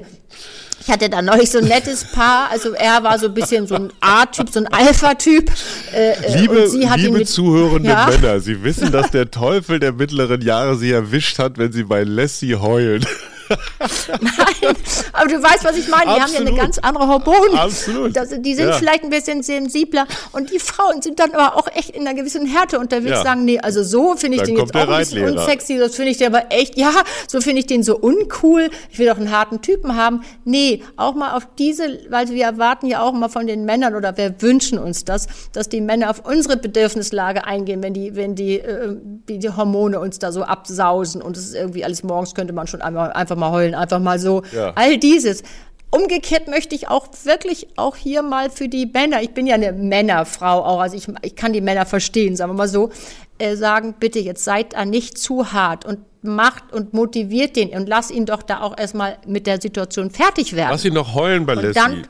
ich 0.82 0.90
hatte 0.90 1.10
da 1.10 1.22
neulich 1.22 1.52
so 1.52 1.60
ein 1.60 1.66
nettes 1.66 2.06
Paar, 2.06 2.50
also 2.50 2.72
er 2.72 3.04
war 3.04 3.20
so 3.20 3.28
ein 3.28 3.34
bisschen 3.34 3.68
so 3.68 3.76
ein 3.76 3.92
A-Typ, 4.00 4.50
so 4.50 4.62
ein 4.62 4.68
Alpha-Typ. 4.68 5.52
Äh, 5.94 6.12
äh 6.12 6.40
liebe 6.40 6.66
liebe 6.96 7.26
zuhörende 7.26 7.90
ja? 7.90 8.08
Männer, 8.08 8.40
Sie 8.40 8.64
wissen, 8.64 8.92
dass 8.92 9.12
der 9.12 9.30
Teufel 9.30 9.80
der 9.80 9.92
mittleren 9.92 10.42
Jahre 10.42 10.78
Sie 10.78 10.92
erwischt 10.92 11.38
hat, 11.38 11.58
wenn 11.58 11.72
Sie 11.72 11.84
bei 11.84 12.04
Lassie 12.04 12.56
heulen. 12.56 13.06
Nein, 14.22 14.76
aber 15.14 15.28
du 15.28 15.42
weißt, 15.42 15.64
was 15.64 15.78
ich 15.78 15.88
meine. 15.88 16.04
Die 16.04 16.22
Absolut. 16.22 16.36
haben 16.36 16.46
ja 16.46 16.52
eine 16.52 16.58
ganz 16.62 16.80
andere 16.80 17.08
Hormone. 17.08 17.60
Absolut. 17.60 18.16
Das, 18.16 18.30
die 18.30 18.56
sind 18.56 18.68
ja. 18.68 18.74
vielleicht 18.74 19.04
ein 19.04 19.10
bisschen 19.10 19.44
sensibler. 19.44 20.06
Und 20.32 20.52
die 20.52 20.60
Frauen 20.60 21.02
sind 21.02 21.20
dann 21.20 21.32
aber 21.34 21.56
auch 21.58 21.68
echt 21.74 21.92
in 21.92 22.08
einer 22.08 22.16
gewissen 22.16 22.46
Härte 22.46 22.80
unterwegs, 22.80 23.18
ja. 23.18 23.24
sagen, 23.24 23.46
nee, 23.46 23.60
also 23.60 23.84
so 23.84 24.16
finde 24.16 24.38
ich 24.38 24.44
dann 24.44 24.56
den 24.56 24.58
jetzt 24.58 24.76
auch 24.76 24.88
ein 24.88 25.00
bisschen 25.00 25.30
unsexy, 25.30 25.78
das 25.78 25.96
finde 25.96 26.12
ich 26.12 26.18
den 26.18 26.34
aber 26.34 26.52
echt, 26.52 26.78
ja, 26.78 26.92
so 27.28 27.42
finde 27.42 27.60
ich 27.60 27.68
den 27.68 27.84
so 27.84 27.98
uncool. 27.98 28.70
Ich 28.92 29.00
will 29.00 29.08
doch 29.08 29.18
einen 29.18 29.32
harten 29.32 29.62
Typen 29.62 29.96
haben. 29.96 30.24
Nee, 30.46 30.84
auch 30.98 31.16
mal 31.16 31.36
auf 31.36 31.48
diese, 31.58 32.00
weil 32.10 32.30
wir 32.30 32.46
erwarten 32.46 32.88
ja 32.88 33.02
auch 33.02 33.14
mal 33.14 33.30
von 33.30 33.48
den 33.48 33.66
Männern 33.66 33.96
oder 33.96 34.16
wir 34.18 34.42
wünschen 34.42 34.78
uns 34.78 35.06
das, 35.06 35.28
dass 35.54 35.70
die 35.70 35.82
Männer 35.82 36.10
auf 36.10 36.26
unsere 36.26 36.58
Bedürfnislage 36.58 37.46
eingehen, 37.46 37.82
wenn 37.82 37.94
die, 37.94 38.16
wenn 38.16 38.36
die, 38.36 38.60
äh, 38.60 38.96
die 39.28 39.50
Hormone 39.50 40.00
uns 40.00 40.20
da 40.20 40.32
so 40.32 40.44
absausen 40.44 41.22
und 41.22 41.38
es 41.38 41.46
ist 41.46 41.56
irgendwie 41.56 41.84
alles 41.84 42.04
morgens 42.04 42.36
könnte 42.36 42.54
man 42.54 42.68
schon 42.68 42.82
einmal 42.82 43.12
einfach 43.14 43.36
mal 43.40 43.52
heulen, 43.52 43.76
einfach 43.76 44.00
mal 44.00 44.20
so. 44.20 44.44
Ja. 44.52 44.74
All 44.76 44.98
dieses. 44.98 45.44
Umgekehrt 45.92 46.48
möchte 46.48 46.76
ich 46.76 46.88
auch 46.88 47.08
wirklich 47.24 47.68
auch 47.76 47.96
hier 47.96 48.22
mal 48.22 48.52
für 48.52 48.68
die 48.68 48.86
Männer, 48.86 49.24
ich 49.24 49.32
bin 49.32 49.48
ja 49.48 49.56
eine 49.56 49.72
Männerfrau 49.72 50.64
auch, 50.64 50.80
also 50.82 50.96
ich, 50.96 51.08
ich 51.24 51.36
kann 51.36 51.52
die 51.52 51.62
Männer 51.62 51.88
verstehen, 51.88 52.36
sagen 52.36 52.52
wir 52.52 52.58
mal 52.58 52.68
so, 52.68 52.92
äh, 53.40 53.56
sagen, 53.56 53.96
bitte 54.00 54.20
jetzt 54.20 54.44
seid 54.44 54.74
da 54.74 54.86
nicht 54.86 55.18
zu 55.18 55.52
hart 55.52 55.86
und 55.86 56.00
macht 56.22 56.74
und 56.74 56.94
motiviert 56.94 57.56
den 57.56 57.70
und 57.70 57.88
lass 57.88 58.12
ihn 58.12 58.26
doch 58.26 58.44
da 58.44 58.62
auch 58.62 58.78
erstmal 58.78 59.18
mit 59.26 59.48
der 59.48 59.62
Situation 59.62 60.12
fertig 60.12 60.56
werden. 60.56 60.72
Lass 60.72 60.86
ihn 60.86 60.94
noch 60.94 61.16
heulen 61.16 61.46
bei 61.46 61.56
Leslie. 61.56 61.74
Dann, 61.74 62.08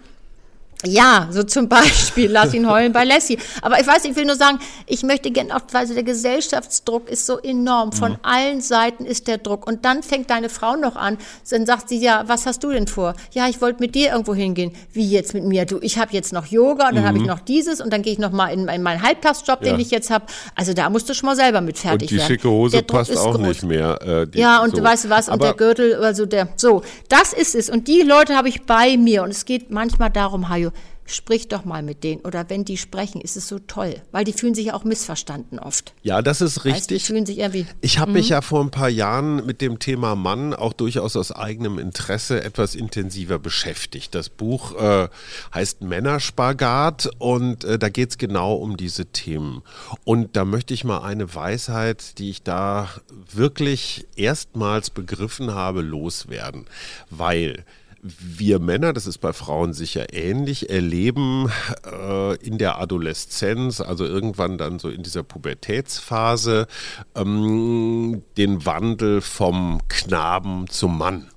ja, 0.86 1.28
so 1.30 1.44
zum 1.44 1.68
Beispiel, 1.68 2.32
lass 2.32 2.54
ihn 2.54 2.70
heulen 2.70 2.94
bei 2.94 3.04
Lassie. 3.04 3.38
Aber 3.62 3.82
ich 3.82 3.88
weiß, 3.88 4.06
ich 4.06 4.16
will 4.16 4.26
nur 4.26 4.36
sagen, 4.36 4.60
ich 4.88 5.04
möchte 5.04 5.30
gerne 5.30 5.54
oft, 5.54 5.74
weil 5.74 5.86
der 5.88 6.04
Gesellschaftsdruck 6.04 7.10
ist 7.10 7.26
so 7.26 7.38
enorm. 7.38 7.92
Von 7.92 8.14
mhm. 8.14 8.18
allen 8.22 8.62
Seiten 8.62 9.06
ist 9.06 9.28
der 9.28 9.40
Druck. 9.40 9.68
Und 9.68 9.84
dann 9.84 10.04
fängt 10.04 10.30
deine 10.30 10.48
Frau 10.48 10.78
noch 10.78 10.96
an. 10.96 11.18
Dann 11.50 11.66
sagt 11.66 11.90
sie, 11.90 11.98
ja, 11.98 12.24
was 12.28 12.46
hast 12.46 12.64
du 12.64 12.72
denn 12.72 12.88
vor? 12.88 13.14
Ja, 13.34 13.50
ich 13.50 13.60
wollte 13.60 13.82
mit 13.82 13.94
dir 13.94 14.12
irgendwo 14.12 14.34
hingehen. 14.34 14.72
Wie 14.94 15.10
jetzt 15.10 15.34
mit 15.34 15.44
mir? 15.44 15.66
Du, 15.66 15.80
ich 15.82 15.98
habe 15.98 16.14
jetzt 16.14 16.32
noch 16.32 16.46
Yoga 16.46 16.88
und 16.88 16.96
dann 16.96 17.04
mhm. 17.04 17.08
habe 17.08 17.18
ich 17.18 17.26
noch 17.26 17.40
dieses 17.40 17.82
und 17.82 17.92
dann 17.92 18.02
gehe 18.02 18.14
ich 18.14 18.20
noch 18.20 18.32
mal 18.32 18.48
in, 18.48 18.66
in 18.70 18.82
meinen 18.82 19.02
Halbtagsjob, 19.02 19.66
ja. 19.66 19.72
den 19.72 19.82
ich 19.82 19.92
jetzt 19.92 20.10
habe. 20.10 20.28
Also 20.56 20.74
da 20.74 20.90
musst 20.90 21.10
du 21.10 21.14
schon 21.14 21.28
mal 21.28 21.36
selber 21.36 21.60
mit 21.60 21.78
fertig 21.78 22.10
werden. 22.10 22.22
Und 22.22 22.30
die 22.30 22.34
schicke 22.34 22.50
Hose 22.50 22.82
passt 22.84 23.18
auch 23.18 23.36
groß. 23.36 23.48
nicht 23.48 23.64
mehr. 23.64 24.02
Äh, 24.02 24.28
die, 24.28 24.40
ja, 24.40 24.64
und 24.64 24.72
so. 24.72 24.78
du 24.78 24.84
weißt 24.84 25.10
was, 25.10 25.28
und 25.28 25.42
der 25.42 25.54
Gürtel, 25.56 25.96
also 25.96 26.26
der, 26.26 26.48
so, 26.56 26.84
das 27.10 27.34
ist 27.34 27.54
es. 27.54 27.70
Und 27.70 27.90
die 27.90 28.02
Leute 28.02 28.38
habe 28.38 28.48
ich 28.48 28.62
bei 28.66 28.96
mir. 28.96 29.24
Und 29.24 29.32
es 29.32 29.44
geht 29.44 29.72
manchmal 29.72 30.10
darum, 30.10 30.48
Hajo, 30.48 30.69
sprich 31.10 31.48
doch 31.48 31.66
mal 31.66 31.84
mit 31.84 32.04
denen. 32.04 32.22
Oder 32.22 32.50
wenn 32.50 32.66
die 32.66 32.78
sprechen, 32.78 33.22
ist 33.22 33.38
es 33.38 33.48
so 33.48 33.60
toll, 33.60 33.96
weil 34.12 34.24
die 34.24 34.34
fühlen 34.34 34.56
sich 34.56 34.68
ja 34.68 34.74
auch 34.74 34.84
missverstanden 34.84 35.60
oft. 35.60 35.94
Ja, 36.02 36.22
das 36.22 36.42
ist 36.42 36.66
richtig. 36.66 36.82
Weißt, 36.82 36.90
die 36.92 37.00
fühlen 37.00 37.26
sich 37.26 37.40
irgendwie, 37.40 37.66
ich 37.82 38.00
habe 38.00 38.12
mich 38.12 38.28
mhm. 38.28 38.32
ja 38.32 38.42
vor 38.42 38.62
ein 38.62 38.72
paar 38.72 38.90
Jahren 38.90 39.46
mit 39.46 39.62
dem 39.62 39.80
Thema 39.80 40.16
Mann 40.16 40.54
auch 40.54 40.74
durchaus 40.74 41.16
aus 41.16 41.32
eigenem 41.32 41.80
Interesse 41.80 42.44
etwas 42.44 42.76
intensiver 42.76 43.40
beschäftigt. 43.40 44.16
Das 44.16 44.30
Buch 44.30 44.76
äh, 44.76 45.10
heißt 45.54 45.82
Männerspagat 45.82 47.10
und 47.18 47.64
äh, 47.64 47.80
da 47.80 47.90
geht 47.90 48.12
es 48.12 48.18
genau 48.18 48.56
um 48.56 48.78
diese 48.78 49.08
Themen. 49.08 49.64
Und 50.04 50.36
da 50.36 50.46
möchte 50.46 50.74
ich 50.74 50.84
mal 50.84 51.00
eine 51.00 51.34
Weisheit, 51.34 52.18
die 52.20 52.30
ich 52.30 52.44
da 52.44 52.90
wirklich 53.32 54.08
erstmals 54.16 54.90
begriffen 54.90 55.54
habe, 55.54 55.82
loswerden. 55.82 56.66
Weil 57.10 57.66
wir 58.02 58.60
Männer, 58.60 58.94
das 58.94 59.08
ist 59.08 59.20
bei 59.20 59.34
Frauen 59.34 59.74
sicher 59.74 60.14
ähnlich, 60.14 60.70
erleben 60.70 61.52
äh, 61.86 62.36
in 62.38 62.58
der 62.58 62.80
Adoleszenz, 62.80 63.82
also 63.82 64.06
irgendwann 64.06 64.58
dann 64.58 64.80
so 64.80 64.90
in 64.90 65.04
dieser 65.04 65.24
Pubertätsphase, 65.24 66.68
ähm, 67.16 68.24
den 68.38 68.66
Wandel 68.66 69.22
vom 69.22 69.82
Knaben 69.88 70.68
zum 70.70 70.98
Mann. 70.98 71.30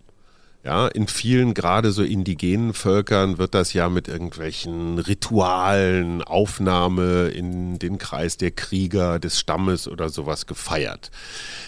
Ja, 0.64 0.86
in 0.86 1.08
vielen, 1.08 1.54
gerade 1.54 1.90
so 1.90 2.04
indigenen 2.04 2.72
Völkern 2.72 3.38
wird 3.38 3.52
das 3.52 3.72
ja 3.72 3.88
mit 3.88 4.06
irgendwelchen 4.06 5.00
Ritualen, 5.00 6.22
Aufnahme 6.22 7.30
in 7.30 7.80
den 7.80 7.98
Kreis 7.98 8.36
der 8.36 8.52
Krieger, 8.52 9.18
des 9.18 9.40
Stammes 9.40 9.88
oder 9.88 10.08
sowas 10.08 10.46
gefeiert. 10.46 11.10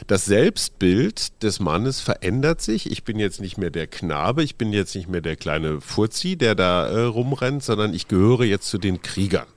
Das 0.06 0.26
Selbstbild 0.26 1.42
des 1.42 1.58
Mannes 1.58 2.00
verändert 2.00 2.62
sich. 2.62 2.88
Ich 2.88 3.02
bin 3.02 3.18
jetzt 3.18 3.40
nicht 3.40 3.58
mehr 3.58 3.70
der 3.70 3.88
Knabe, 3.88 4.44
ich 4.44 4.54
bin 4.54 4.72
jetzt 4.72 4.94
nicht 4.94 5.08
mehr 5.08 5.22
der 5.22 5.34
kleine 5.34 5.80
Furzi, 5.80 6.36
der 6.36 6.54
da 6.54 6.86
äh, 6.86 7.00
rumrennt, 7.00 7.64
sondern 7.64 7.94
ich 7.94 8.06
gehöre 8.06 8.44
jetzt 8.44 8.68
zu 8.68 8.78
den 8.78 9.02
Kriegern. 9.02 9.48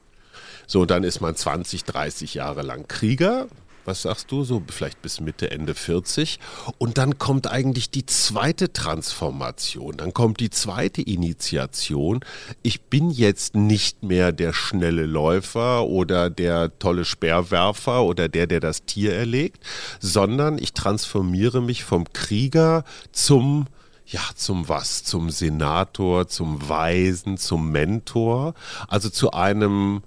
So, 0.65 0.87
dann 0.87 1.03
ist 1.03 1.21
man 1.21 1.35
20, 1.35 1.83
30 1.83 2.33
Jahre 2.33 2.63
lang 2.63 2.87
Krieger, 2.87 3.45
was 3.87 4.01
sagst 4.01 4.31
du, 4.31 4.43
so 4.43 4.61
vielleicht 4.67 5.01
bis 5.01 5.21
Mitte, 5.21 5.49
Ende 5.49 5.73
40. 5.73 6.39
Und 6.77 6.97
dann 6.97 7.17
kommt 7.17 7.49
eigentlich 7.49 7.89
die 7.89 8.05
zweite 8.05 8.73
Transformation, 8.73 9.97
dann 9.97 10.13
kommt 10.13 10.39
die 10.41 10.49
zweite 10.49 11.01
Initiation. 11.01 12.19
Ich 12.61 12.81
bin 12.81 13.09
jetzt 13.09 13.55
nicht 13.55 14.03
mehr 14.03 14.31
der 14.31 14.53
schnelle 14.53 15.05
Läufer 15.05 15.85
oder 15.85 16.29
der 16.29 16.77
tolle 16.77 17.05
Speerwerfer 17.05 18.03
oder 18.03 18.27
der, 18.27 18.45
der 18.45 18.59
das 18.59 18.83
Tier 18.85 19.13
erlegt, 19.13 19.63
sondern 19.99 20.57
ich 20.57 20.73
transformiere 20.73 21.61
mich 21.61 21.83
vom 21.83 22.11
Krieger 22.11 22.83
zum 23.11 23.67
ja, 24.09 24.21
zum 24.35 24.69
was? 24.69 25.03
Zum 25.03 25.29
Senator, 25.29 26.29
zum 26.29 26.69
Weisen, 26.69 27.37
zum 27.37 27.73
Mentor, 27.73 28.53
also 28.87 29.09
zu 29.09 29.31
einem 29.31 30.01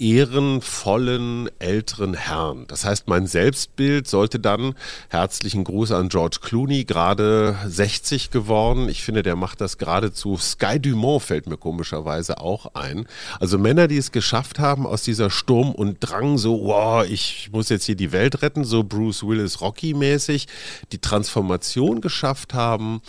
ehrenvollen 0.00 1.50
älteren 1.58 2.14
Herrn. 2.14 2.64
Das 2.68 2.84
heißt, 2.84 3.06
mein 3.06 3.26
Selbstbild 3.26 4.08
sollte 4.08 4.40
dann, 4.40 4.74
herzlichen 5.10 5.62
Gruß 5.62 5.92
an 5.92 6.08
George 6.08 6.38
Clooney, 6.40 6.84
gerade 6.84 7.56
60 7.66 8.30
geworden. 8.30 8.88
Ich 8.88 9.02
finde, 9.02 9.22
der 9.22 9.36
macht 9.36 9.60
das 9.60 9.76
geradezu. 9.78 10.36
Sky 10.38 10.80
Dumont 10.80 11.22
fällt 11.22 11.46
mir 11.46 11.58
komischerweise 11.58 12.40
auch 12.40 12.74
ein. 12.74 13.06
Also 13.38 13.58
Männer, 13.58 13.88
die 13.88 13.98
es 13.98 14.10
geschafft 14.10 14.58
haben, 14.58 14.86
aus 14.86 15.02
dieser 15.02 15.30
Sturm 15.30 15.72
und 15.72 15.98
Drang, 16.00 16.38
so, 16.38 16.64
wow, 16.64 17.04
ich 17.04 17.50
muss 17.52 17.68
jetzt 17.68 17.84
hier 17.84 17.96
die 17.96 18.12
Welt 18.12 18.40
retten, 18.42 18.64
so 18.64 18.82
Bruce 18.82 19.22
Willis 19.26 19.60
Rocky 19.60 19.92
mäßig, 19.92 20.48
die 20.92 20.98
Transformation 20.98 22.00
geschafft 22.00 22.54
haben, 22.54 23.02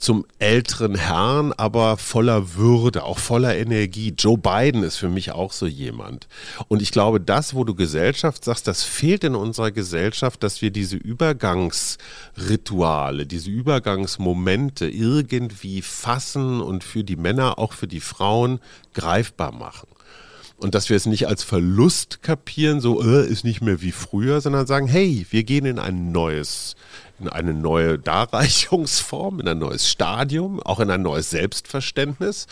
zum 0.00 0.24
älteren 0.38 0.94
Herrn, 0.94 1.52
aber 1.52 1.98
voller 1.98 2.54
Würde, 2.54 3.04
auch 3.04 3.18
voller 3.18 3.54
Energie. 3.56 4.14
Joe 4.16 4.38
Biden 4.38 4.82
ist 4.82 4.96
für 4.96 5.10
mich 5.10 5.32
auch 5.32 5.52
so 5.52 5.66
jemand. 5.66 6.26
Und 6.68 6.80
ich 6.80 6.90
glaube, 6.90 7.20
das, 7.20 7.54
wo 7.54 7.64
du 7.64 7.74
Gesellschaft 7.74 8.42
sagst, 8.44 8.66
das 8.66 8.82
fehlt 8.82 9.24
in 9.24 9.34
unserer 9.34 9.70
Gesellschaft, 9.70 10.42
dass 10.42 10.62
wir 10.62 10.70
diese 10.70 10.96
Übergangsrituale, 10.96 13.26
diese 13.26 13.50
Übergangsmomente 13.50 14.88
irgendwie 14.88 15.82
fassen 15.82 16.62
und 16.62 16.82
für 16.82 17.04
die 17.04 17.16
Männer, 17.16 17.58
auch 17.58 17.74
für 17.74 17.86
die 17.86 18.00
Frauen 18.00 18.58
greifbar 18.94 19.52
machen 19.52 19.86
und 20.60 20.74
dass 20.74 20.90
wir 20.90 20.96
es 20.96 21.06
nicht 21.06 21.26
als 21.26 21.42
Verlust 21.42 22.22
kapieren, 22.22 22.80
so 22.80 23.02
äh, 23.02 23.26
ist 23.26 23.44
nicht 23.44 23.62
mehr 23.62 23.80
wie 23.80 23.92
früher, 23.92 24.40
sondern 24.40 24.66
sagen, 24.66 24.86
hey, 24.86 25.26
wir 25.30 25.44
gehen 25.44 25.64
in 25.64 25.78
ein 25.78 26.12
neues, 26.12 26.76
in 27.20 27.28
eine 27.28 27.54
neue 27.54 27.98
Darreichungsform, 27.98 29.40
in 29.40 29.48
ein 29.48 29.58
neues 29.58 29.88
Stadium, 29.88 30.60
auch 30.60 30.80
in 30.80 30.90
ein 30.90 31.02
neues 31.02 31.30
Selbstverständnis. 31.30 32.46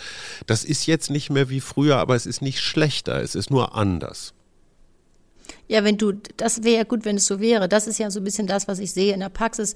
Das 0.47 0.65
ist 0.65 0.87
jetzt 0.87 1.11
nicht 1.11 1.31
mehr 1.31 1.49
wie 1.49 1.61
früher, 1.61 1.97
aber 1.97 2.15
es 2.15 2.27
ist 2.27 2.43
nicht 2.43 2.61
schlechter, 2.61 3.23
es 3.23 3.35
ist 3.35 3.51
nur 3.51 3.75
anders. 3.75 4.35
Ja, 5.67 5.85
wenn 5.85 5.99
du, 5.99 6.13
das 6.37 6.63
wäre 6.63 6.77
ja 6.77 6.85
gut, 6.85 7.05
wenn 7.05 7.17
es 7.17 7.27
so 7.27 7.41
wäre. 7.41 7.69
Das 7.69 7.87
ist 7.87 7.99
ja 7.99 8.11
so 8.11 8.21
ein 8.21 8.25
bisschen 8.25 8.47
das, 8.47 8.69
was 8.69 8.79
ich 8.79 8.93
sehe 8.93 9.13
in 9.13 9.21
der 9.21 9.29
Praxis 9.29 9.75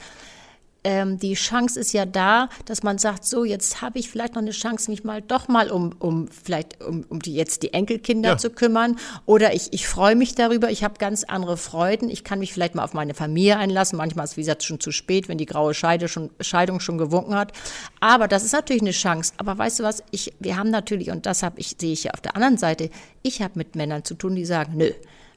ähm, 0.84 1.18
die 1.18 1.34
Chance 1.34 1.78
ist 1.78 1.92
ja 1.92 2.06
da, 2.06 2.48
dass 2.64 2.82
man 2.82 2.98
sagt, 2.98 3.24
so 3.24 3.44
jetzt 3.44 3.82
habe 3.82 3.98
ich 3.98 4.10
vielleicht 4.10 4.34
noch 4.34 4.42
eine 4.42 4.50
Chance, 4.50 4.90
mich 4.90 5.04
mal 5.04 5.22
doch 5.22 5.48
mal 5.48 5.70
um, 5.70 5.94
um 5.98 6.28
vielleicht 6.28 6.82
um, 6.82 7.04
um 7.08 7.20
die 7.20 7.34
jetzt 7.34 7.62
die 7.62 7.72
Enkelkinder 7.72 8.30
ja. 8.30 8.36
zu 8.36 8.50
kümmern. 8.50 8.96
Oder 9.26 9.54
ich, 9.54 9.72
ich 9.72 9.86
freue 9.86 10.16
mich 10.16 10.34
darüber, 10.34 10.70
ich 10.70 10.82
habe 10.82 10.94
ganz 10.98 11.24
andere 11.24 11.56
Freuden. 11.56 12.10
Ich 12.10 12.24
kann 12.24 12.40
mich 12.40 12.52
vielleicht 12.52 12.74
mal 12.74 12.84
auf 12.84 12.94
meine 12.94 13.14
Familie 13.14 13.58
einlassen. 13.58 13.96
Manchmal 13.96 14.24
ist, 14.24 14.36
wie 14.36 14.42
gesagt, 14.42 14.64
schon 14.64 14.80
zu 14.80 14.90
spät, 14.90 15.28
wenn 15.28 15.38
die 15.38 15.46
graue 15.46 15.74
Scheide 15.74 16.08
schon, 16.08 16.30
Scheidung 16.40 16.80
schon 16.80 16.98
gewunken 16.98 17.34
hat. 17.34 17.52
Aber 18.00 18.26
das 18.26 18.44
ist 18.44 18.52
natürlich 18.52 18.82
eine 18.82 18.90
Chance. 18.90 19.34
Aber 19.36 19.56
weißt 19.56 19.80
du 19.80 19.84
was, 19.84 20.02
ich, 20.10 20.32
wir 20.40 20.56
haben 20.56 20.70
natürlich, 20.70 21.10
und 21.10 21.26
das 21.26 21.42
habe 21.42 21.60
ich, 21.60 21.76
sehe 21.80 21.92
ich 21.92 22.04
ja 22.04 22.12
auf 22.12 22.20
der 22.20 22.34
anderen 22.34 22.58
Seite, 22.58 22.90
ich 23.22 23.40
habe 23.40 23.52
mit 23.56 23.76
Männern 23.76 24.04
zu 24.04 24.14
tun, 24.14 24.34
die 24.34 24.44
sagen, 24.44 24.72
nö, 24.76 24.90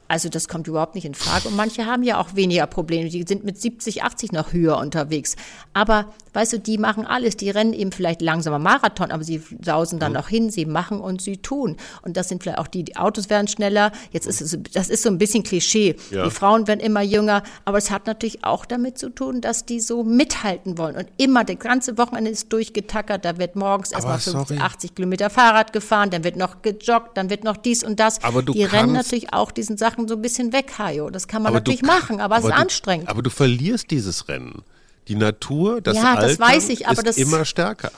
also 0.08 0.28
das 0.28 0.48
kommt 0.48 0.68
überhaupt 0.68 0.94
nicht 0.94 1.04
in 1.04 1.14
Frage. 1.14 1.48
Und 1.48 1.56
manche 1.56 1.86
haben 1.86 2.02
ja 2.02 2.20
auch 2.20 2.34
weniger 2.34 2.66
Probleme. 2.66 3.08
Die 3.08 3.24
sind 3.26 3.44
mit 3.44 3.60
70, 3.60 4.04
80 4.04 4.32
noch 4.32 4.52
höher 4.52 4.78
unterwegs. 4.78 5.36
Aber 5.72 6.06
weißt 6.32 6.54
du, 6.54 6.60
die 6.60 6.78
machen 6.78 7.06
alles. 7.06 7.36
Die 7.36 7.50
rennen 7.50 7.72
eben 7.72 7.92
vielleicht 7.92 8.22
langsamer 8.22 8.58
Marathon, 8.58 9.10
aber 9.10 9.24
sie 9.24 9.42
sausen 9.62 9.98
dann 9.98 10.12
noch 10.12 10.28
hin. 10.28 10.50
Sie 10.50 10.64
machen 10.64 11.00
und 11.00 11.20
sie 11.20 11.38
tun. 11.38 11.76
Und 12.02 12.16
das 12.16 12.28
sind 12.28 12.42
vielleicht 12.42 12.58
auch 12.58 12.68
die, 12.68 12.84
die 12.84 12.96
Autos 12.96 13.30
werden 13.30 13.48
schneller. 13.48 13.90
Jetzt 14.12 14.26
ist 14.26 14.40
es, 14.40 14.56
das 14.72 14.88
ist 14.88 15.02
so 15.02 15.08
ein 15.08 15.18
bisschen 15.18 15.42
Klischee. 15.42 15.96
Ja. 16.10 16.24
Die 16.24 16.30
Frauen 16.30 16.68
werden 16.68 16.80
immer 16.80 17.02
jünger. 17.02 17.42
Aber 17.64 17.78
es 17.78 17.90
hat 17.90 18.06
natürlich 18.06 18.44
auch 18.44 18.64
damit 18.64 18.98
zu 18.98 19.10
tun, 19.10 19.40
dass 19.40 19.66
die 19.66 19.80
so 19.80 20.04
mithalten 20.04 20.78
wollen. 20.78 20.96
Und 20.96 21.08
immer, 21.16 21.42
das 21.44 21.58
ganze 21.58 21.98
Wochenende 21.98 22.30
ist 22.30 22.52
durchgetackert. 22.52 23.24
Da 23.24 23.38
wird 23.38 23.56
morgens 23.56 23.92
erstmal 23.92 24.18
50, 24.18 24.60
80 24.60 24.94
Kilometer 24.94 25.30
Fahrrad 25.30 25.72
gefahren. 25.72 26.10
Dann 26.10 26.22
wird 26.22 26.36
noch 26.36 26.62
gejoggt. 26.62 27.16
Dann 27.16 27.28
wird 27.30 27.42
noch 27.42 27.56
dies 27.56 27.82
und 27.82 27.98
das. 27.98 28.22
Aber 28.22 28.42
du 28.42 28.52
die 28.52 28.64
rennen 28.64 28.92
natürlich 28.92 29.32
auch 29.32 29.50
diesen 29.50 29.76
Sachen 29.76 29.95
Sachen 29.96 30.08
so 30.08 30.14
ein 30.14 30.22
bisschen 30.22 30.52
weg, 30.52 30.74
Hajo. 30.78 31.10
Das 31.10 31.26
kann 31.26 31.42
man 31.42 31.50
aber 31.50 31.60
natürlich 31.60 31.82
machen, 31.82 32.20
aber, 32.20 32.36
aber 32.36 32.38
es 32.38 32.44
ist 32.44 32.56
du, 32.56 32.60
anstrengend. 32.60 33.08
Aber 33.08 33.22
du 33.22 33.30
verlierst 33.30 33.90
dieses 33.90 34.28
Rennen. 34.28 34.62
Die 35.08 35.14
Natur, 35.14 35.80
das 35.80 35.96
ja, 35.96 36.14
Alter 36.14 36.28
das 36.28 36.40
weiß 36.40 36.68
ich, 36.68 36.86
aber 36.86 36.98
ist 36.98 37.06
das, 37.06 37.16
immer 37.16 37.44
stärker. 37.44 37.92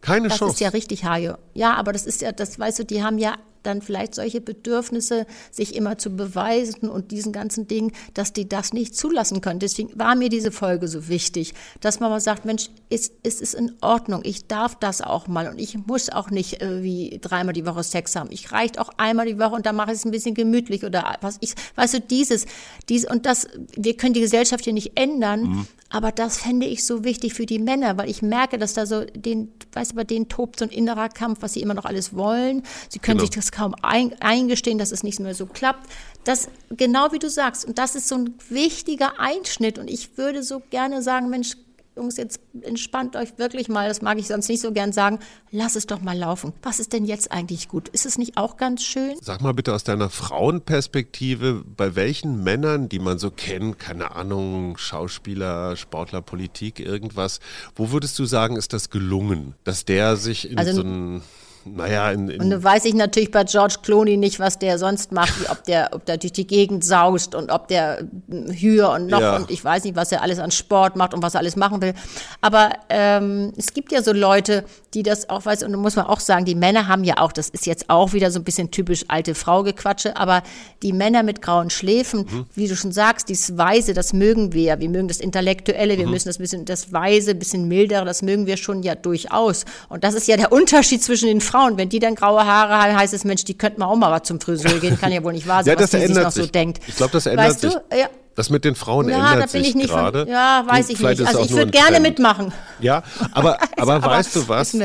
Keine 0.00 0.28
das 0.28 0.38
Chance. 0.38 0.52
Das 0.52 0.54
ist 0.54 0.60
ja 0.60 0.68
richtig, 0.68 1.04
Hajo. 1.04 1.34
Ja, 1.54 1.74
aber 1.74 1.92
das 1.92 2.06
ist 2.06 2.20
ja, 2.20 2.32
das 2.32 2.58
weißt 2.58 2.78
du, 2.80 2.84
die 2.84 3.02
haben 3.02 3.18
ja 3.18 3.34
dann 3.62 3.82
vielleicht 3.82 4.14
solche 4.14 4.40
Bedürfnisse, 4.40 5.26
sich 5.50 5.74
immer 5.74 5.98
zu 5.98 6.10
beweisen 6.10 6.88
und 6.88 7.10
diesen 7.10 7.32
ganzen 7.32 7.66
Dingen, 7.66 7.92
dass 8.14 8.32
die 8.32 8.48
das 8.48 8.72
nicht 8.72 8.96
zulassen 8.96 9.40
können. 9.40 9.60
Deswegen 9.60 9.90
war 9.98 10.14
mir 10.14 10.28
diese 10.28 10.52
Folge 10.52 10.88
so 10.88 11.08
wichtig, 11.08 11.54
dass 11.80 12.00
man 12.00 12.10
mal 12.10 12.20
sagt, 12.20 12.44
Mensch, 12.44 12.70
es, 12.90 13.12
es 13.22 13.40
ist 13.40 13.54
in 13.54 13.72
Ordnung, 13.80 14.22
ich 14.24 14.46
darf 14.46 14.74
das 14.76 15.00
auch 15.00 15.26
mal 15.26 15.48
und 15.48 15.58
ich 15.58 15.76
muss 15.86 16.10
auch 16.10 16.30
nicht 16.30 16.62
äh, 16.62 16.82
wie 16.82 17.18
dreimal 17.20 17.52
die 17.52 17.66
Woche 17.66 17.82
Sex 17.82 18.16
haben. 18.16 18.30
Ich 18.30 18.52
reicht 18.52 18.78
auch 18.78 18.90
einmal 18.96 19.26
die 19.26 19.38
Woche 19.38 19.54
und 19.54 19.66
dann 19.66 19.76
mache 19.76 19.92
ich 19.92 19.98
es 19.98 20.04
ein 20.04 20.10
bisschen 20.10 20.34
gemütlich 20.34 20.84
oder 20.84 21.16
was 21.20 21.38
ich, 21.40 21.54
weißt 21.76 21.94
du, 21.94 22.00
dieses, 22.00 22.46
dies 22.88 23.08
und 23.08 23.26
das, 23.26 23.48
wir 23.76 23.96
können 23.96 24.14
die 24.14 24.20
Gesellschaft 24.20 24.64
hier 24.64 24.72
nicht 24.72 24.98
ändern, 24.98 25.42
mhm. 25.42 25.66
aber 25.90 26.12
das 26.12 26.38
fände 26.38 26.66
ich 26.66 26.84
so 26.84 27.04
wichtig 27.04 27.34
für 27.34 27.46
die 27.46 27.58
Männer, 27.58 27.96
weil 27.96 28.08
ich 28.08 28.22
merke, 28.22 28.58
dass 28.58 28.74
da 28.74 28.86
so 28.86 29.04
den, 29.04 29.48
weißt 29.72 29.92
du, 29.92 29.96
bei 29.96 30.04
denen 30.04 30.28
tobt 30.28 30.58
so 30.58 30.64
ein 30.64 30.70
innerer 30.70 31.08
Kampf, 31.08 31.38
was 31.42 31.54
sie 31.54 31.60
immer 31.60 31.74
noch 31.74 31.84
alles 31.84 32.14
wollen. 32.14 32.62
Sie 32.88 32.98
können 32.98 33.18
genau. 33.18 33.30
sich 33.30 33.36
das 33.36 33.47
kaum 33.52 33.74
ein, 33.82 34.14
eingestehen, 34.20 34.78
dass 34.78 34.92
es 34.92 35.02
nicht 35.02 35.20
mehr 35.20 35.34
so 35.34 35.46
klappt. 35.46 35.88
Das, 36.24 36.48
genau 36.70 37.12
wie 37.12 37.18
du 37.18 37.30
sagst, 37.30 37.64
und 37.64 37.78
das 37.78 37.94
ist 37.94 38.08
so 38.08 38.16
ein 38.16 38.34
wichtiger 38.48 39.18
Einschnitt. 39.18 39.78
Und 39.78 39.88
ich 39.88 40.18
würde 40.18 40.42
so 40.42 40.60
gerne 40.70 41.02
sagen, 41.02 41.30
Mensch, 41.30 41.56
Jungs, 41.98 42.16
jetzt 42.16 42.40
entspannt 42.62 43.16
euch 43.16 43.38
wirklich 43.38 43.68
mal, 43.68 43.88
das 43.88 44.02
mag 44.02 44.18
ich 44.18 44.28
sonst 44.28 44.48
nicht 44.48 44.60
so 44.60 44.72
gern 44.72 44.92
sagen, 44.92 45.18
lass 45.50 45.74
es 45.74 45.86
doch 45.86 46.00
mal 46.00 46.16
laufen. 46.16 46.52
Was 46.62 46.78
ist 46.78 46.92
denn 46.92 47.04
jetzt 47.04 47.32
eigentlich 47.32 47.68
gut? 47.68 47.88
Ist 47.88 48.06
es 48.06 48.18
nicht 48.18 48.36
auch 48.36 48.56
ganz 48.56 48.84
schön? 48.84 49.16
Sag 49.20 49.40
mal 49.40 49.52
bitte 49.52 49.74
aus 49.74 49.82
deiner 49.82 50.08
Frauenperspektive, 50.08 51.64
bei 51.76 51.96
welchen 51.96 52.44
Männern, 52.44 52.88
die 52.88 53.00
man 53.00 53.18
so 53.18 53.32
kennt, 53.32 53.80
keine 53.80 54.12
Ahnung, 54.12 54.78
Schauspieler, 54.78 55.74
Sportler, 55.74 56.22
Politik, 56.22 56.78
irgendwas, 56.78 57.40
wo 57.74 57.90
würdest 57.90 58.16
du 58.18 58.26
sagen, 58.26 58.56
ist 58.56 58.72
das 58.72 58.90
gelungen, 58.90 59.54
dass 59.64 59.84
der 59.84 60.16
sich 60.16 60.48
in 60.48 60.58
also, 60.58 60.74
so 60.74 60.82
ein 60.82 61.22
naja, 61.64 62.10
in, 62.10 62.28
in 62.28 62.40
und 62.40 62.50
dann 62.50 62.62
weiß 62.62 62.84
ich 62.84 62.94
natürlich 62.94 63.30
bei 63.30 63.44
George 63.44 63.76
Clooney 63.82 64.16
nicht, 64.16 64.40
was 64.40 64.58
der 64.58 64.78
sonst 64.78 65.12
macht, 65.12 65.40
wie 65.40 65.48
ob 65.48 65.64
der, 65.64 65.90
ob 65.92 66.06
der 66.06 66.16
durch 66.16 66.32
die 66.32 66.46
Gegend 66.46 66.84
saust 66.84 67.34
und 67.34 67.50
ob 67.50 67.68
der 67.68 68.06
Hür 68.28 68.90
und 68.90 69.06
noch 69.08 69.20
ja. 69.20 69.36
und 69.36 69.50
ich 69.50 69.64
weiß 69.64 69.84
nicht, 69.84 69.96
was 69.96 70.12
er 70.12 70.22
alles 70.22 70.38
an 70.38 70.50
Sport 70.50 70.96
macht 70.96 71.14
und 71.14 71.22
was 71.22 71.34
er 71.34 71.40
alles 71.40 71.56
machen 71.56 71.80
will. 71.82 71.94
Aber 72.40 72.70
ähm, 72.88 73.52
es 73.56 73.72
gibt 73.74 73.92
ja 73.92 74.02
so 74.02 74.12
Leute, 74.12 74.64
die 74.94 75.02
das 75.02 75.28
auch 75.28 75.44
weiß 75.44 75.62
und 75.62 75.72
da 75.72 75.78
muss 75.78 75.96
man 75.96 76.06
auch 76.06 76.20
sagen, 76.20 76.44
die 76.44 76.54
Männer 76.54 76.88
haben 76.88 77.04
ja 77.04 77.18
auch, 77.18 77.32
das 77.32 77.48
ist 77.48 77.66
jetzt 77.66 77.90
auch 77.90 78.12
wieder 78.12 78.30
so 78.30 78.38
ein 78.38 78.44
bisschen 78.44 78.70
typisch 78.70 79.04
alte 79.08 79.34
Frau 79.34 79.62
gequatsche, 79.62 80.16
aber 80.16 80.42
die 80.82 80.92
Männer 80.92 81.22
mit 81.22 81.42
grauen 81.42 81.70
Schläfen, 81.70 82.20
mhm. 82.20 82.46
wie 82.54 82.68
du 82.68 82.76
schon 82.76 82.92
sagst, 82.92 83.28
dieses 83.28 83.58
Weise, 83.58 83.94
das 83.94 84.12
mögen 84.12 84.52
wir. 84.52 84.80
Wir 84.80 84.88
mögen 84.88 85.08
das 85.08 85.18
Intellektuelle, 85.18 85.98
wir 85.98 86.06
mhm. 86.06 86.12
müssen 86.12 86.28
das 86.28 86.38
bisschen, 86.38 86.64
das 86.64 86.92
Weise, 86.92 87.34
bisschen 87.34 87.68
mildere, 87.68 88.04
das 88.04 88.22
mögen 88.22 88.46
wir 88.46 88.56
schon 88.56 88.82
ja 88.82 88.94
durchaus. 88.94 89.64
Und 89.88 90.04
das 90.04 90.14
ist 90.14 90.28
ja 90.28 90.36
der 90.36 90.52
Unterschied 90.52 91.02
zwischen 91.02 91.26
den 91.26 91.40
Frauen. 91.48 91.76
Wenn 91.76 91.88
die 91.88 91.98
dann 91.98 92.14
graue 92.14 92.44
Haare 92.44 92.76
haben, 92.76 92.96
heißt 92.96 93.14
es, 93.14 93.24
Mensch, 93.24 93.44
die 93.44 93.56
könnten 93.56 93.80
mal 93.80 93.86
auch 93.86 93.96
mal 93.96 94.10
was 94.10 94.22
zum 94.24 94.40
Friseur 94.40 94.78
gehen. 94.78 94.98
Kann 94.98 95.12
ja 95.12 95.22
wohl 95.22 95.32
nicht 95.32 95.46
wahr 95.46 95.64
sein, 95.64 95.70
ja, 95.72 95.74
das 95.76 95.92
was 95.92 96.00
die 96.00 96.06
sich 96.06 96.16
noch 96.16 96.30
sich. 96.30 96.44
so 96.44 96.50
denkt. 96.50 96.80
Ich 96.86 96.96
glaube, 96.96 97.12
das 97.12 97.26
ändert 97.26 97.46
weißt 97.46 97.60
sich. 97.60 97.74
Du? 97.74 97.96
Ja. 97.96 98.08
Das 98.34 98.50
mit 98.50 98.64
den 98.64 98.76
Frauen 98.76 99.08
ja, 99.08 99.32
ändert 99.32 99.50
sich 99.50 99.74
gerade. 99.74 100.24
Ja, 100.30 100.62
weiß 100.64 100.90
ich 100.90 101.00
nicht. 101.00 101.26
Also 101.26 101.40
ich 101.42 101.50
würde 101.50 101.72
gerne 101.72 101.98
mitmachen. 101.98 102.52
Ja, 102.78 103.02
aber, 103.32 103.58
aber, 103.76 103.94
aber 103.94 104.06
weißt 104.06 104.36
du 104.36 104.48
was? 104.48 104.78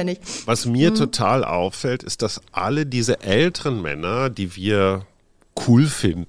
Was 0.46 0.66
mir 0.66 0.90
hm. 0.90 0.96
total 0.96 1.44
auffällt, 1.44 2.02
ist, 2.02 2.24
dass 2.24 2.42
alle 2.52 2.88
diese 2.88 3.22
älteren 3.22 3.80
Männer, 3.80 4.32
die 4.32 4.56
wir 4.56 5.06
cool 5.68 5.86
finden, 5.86 6.26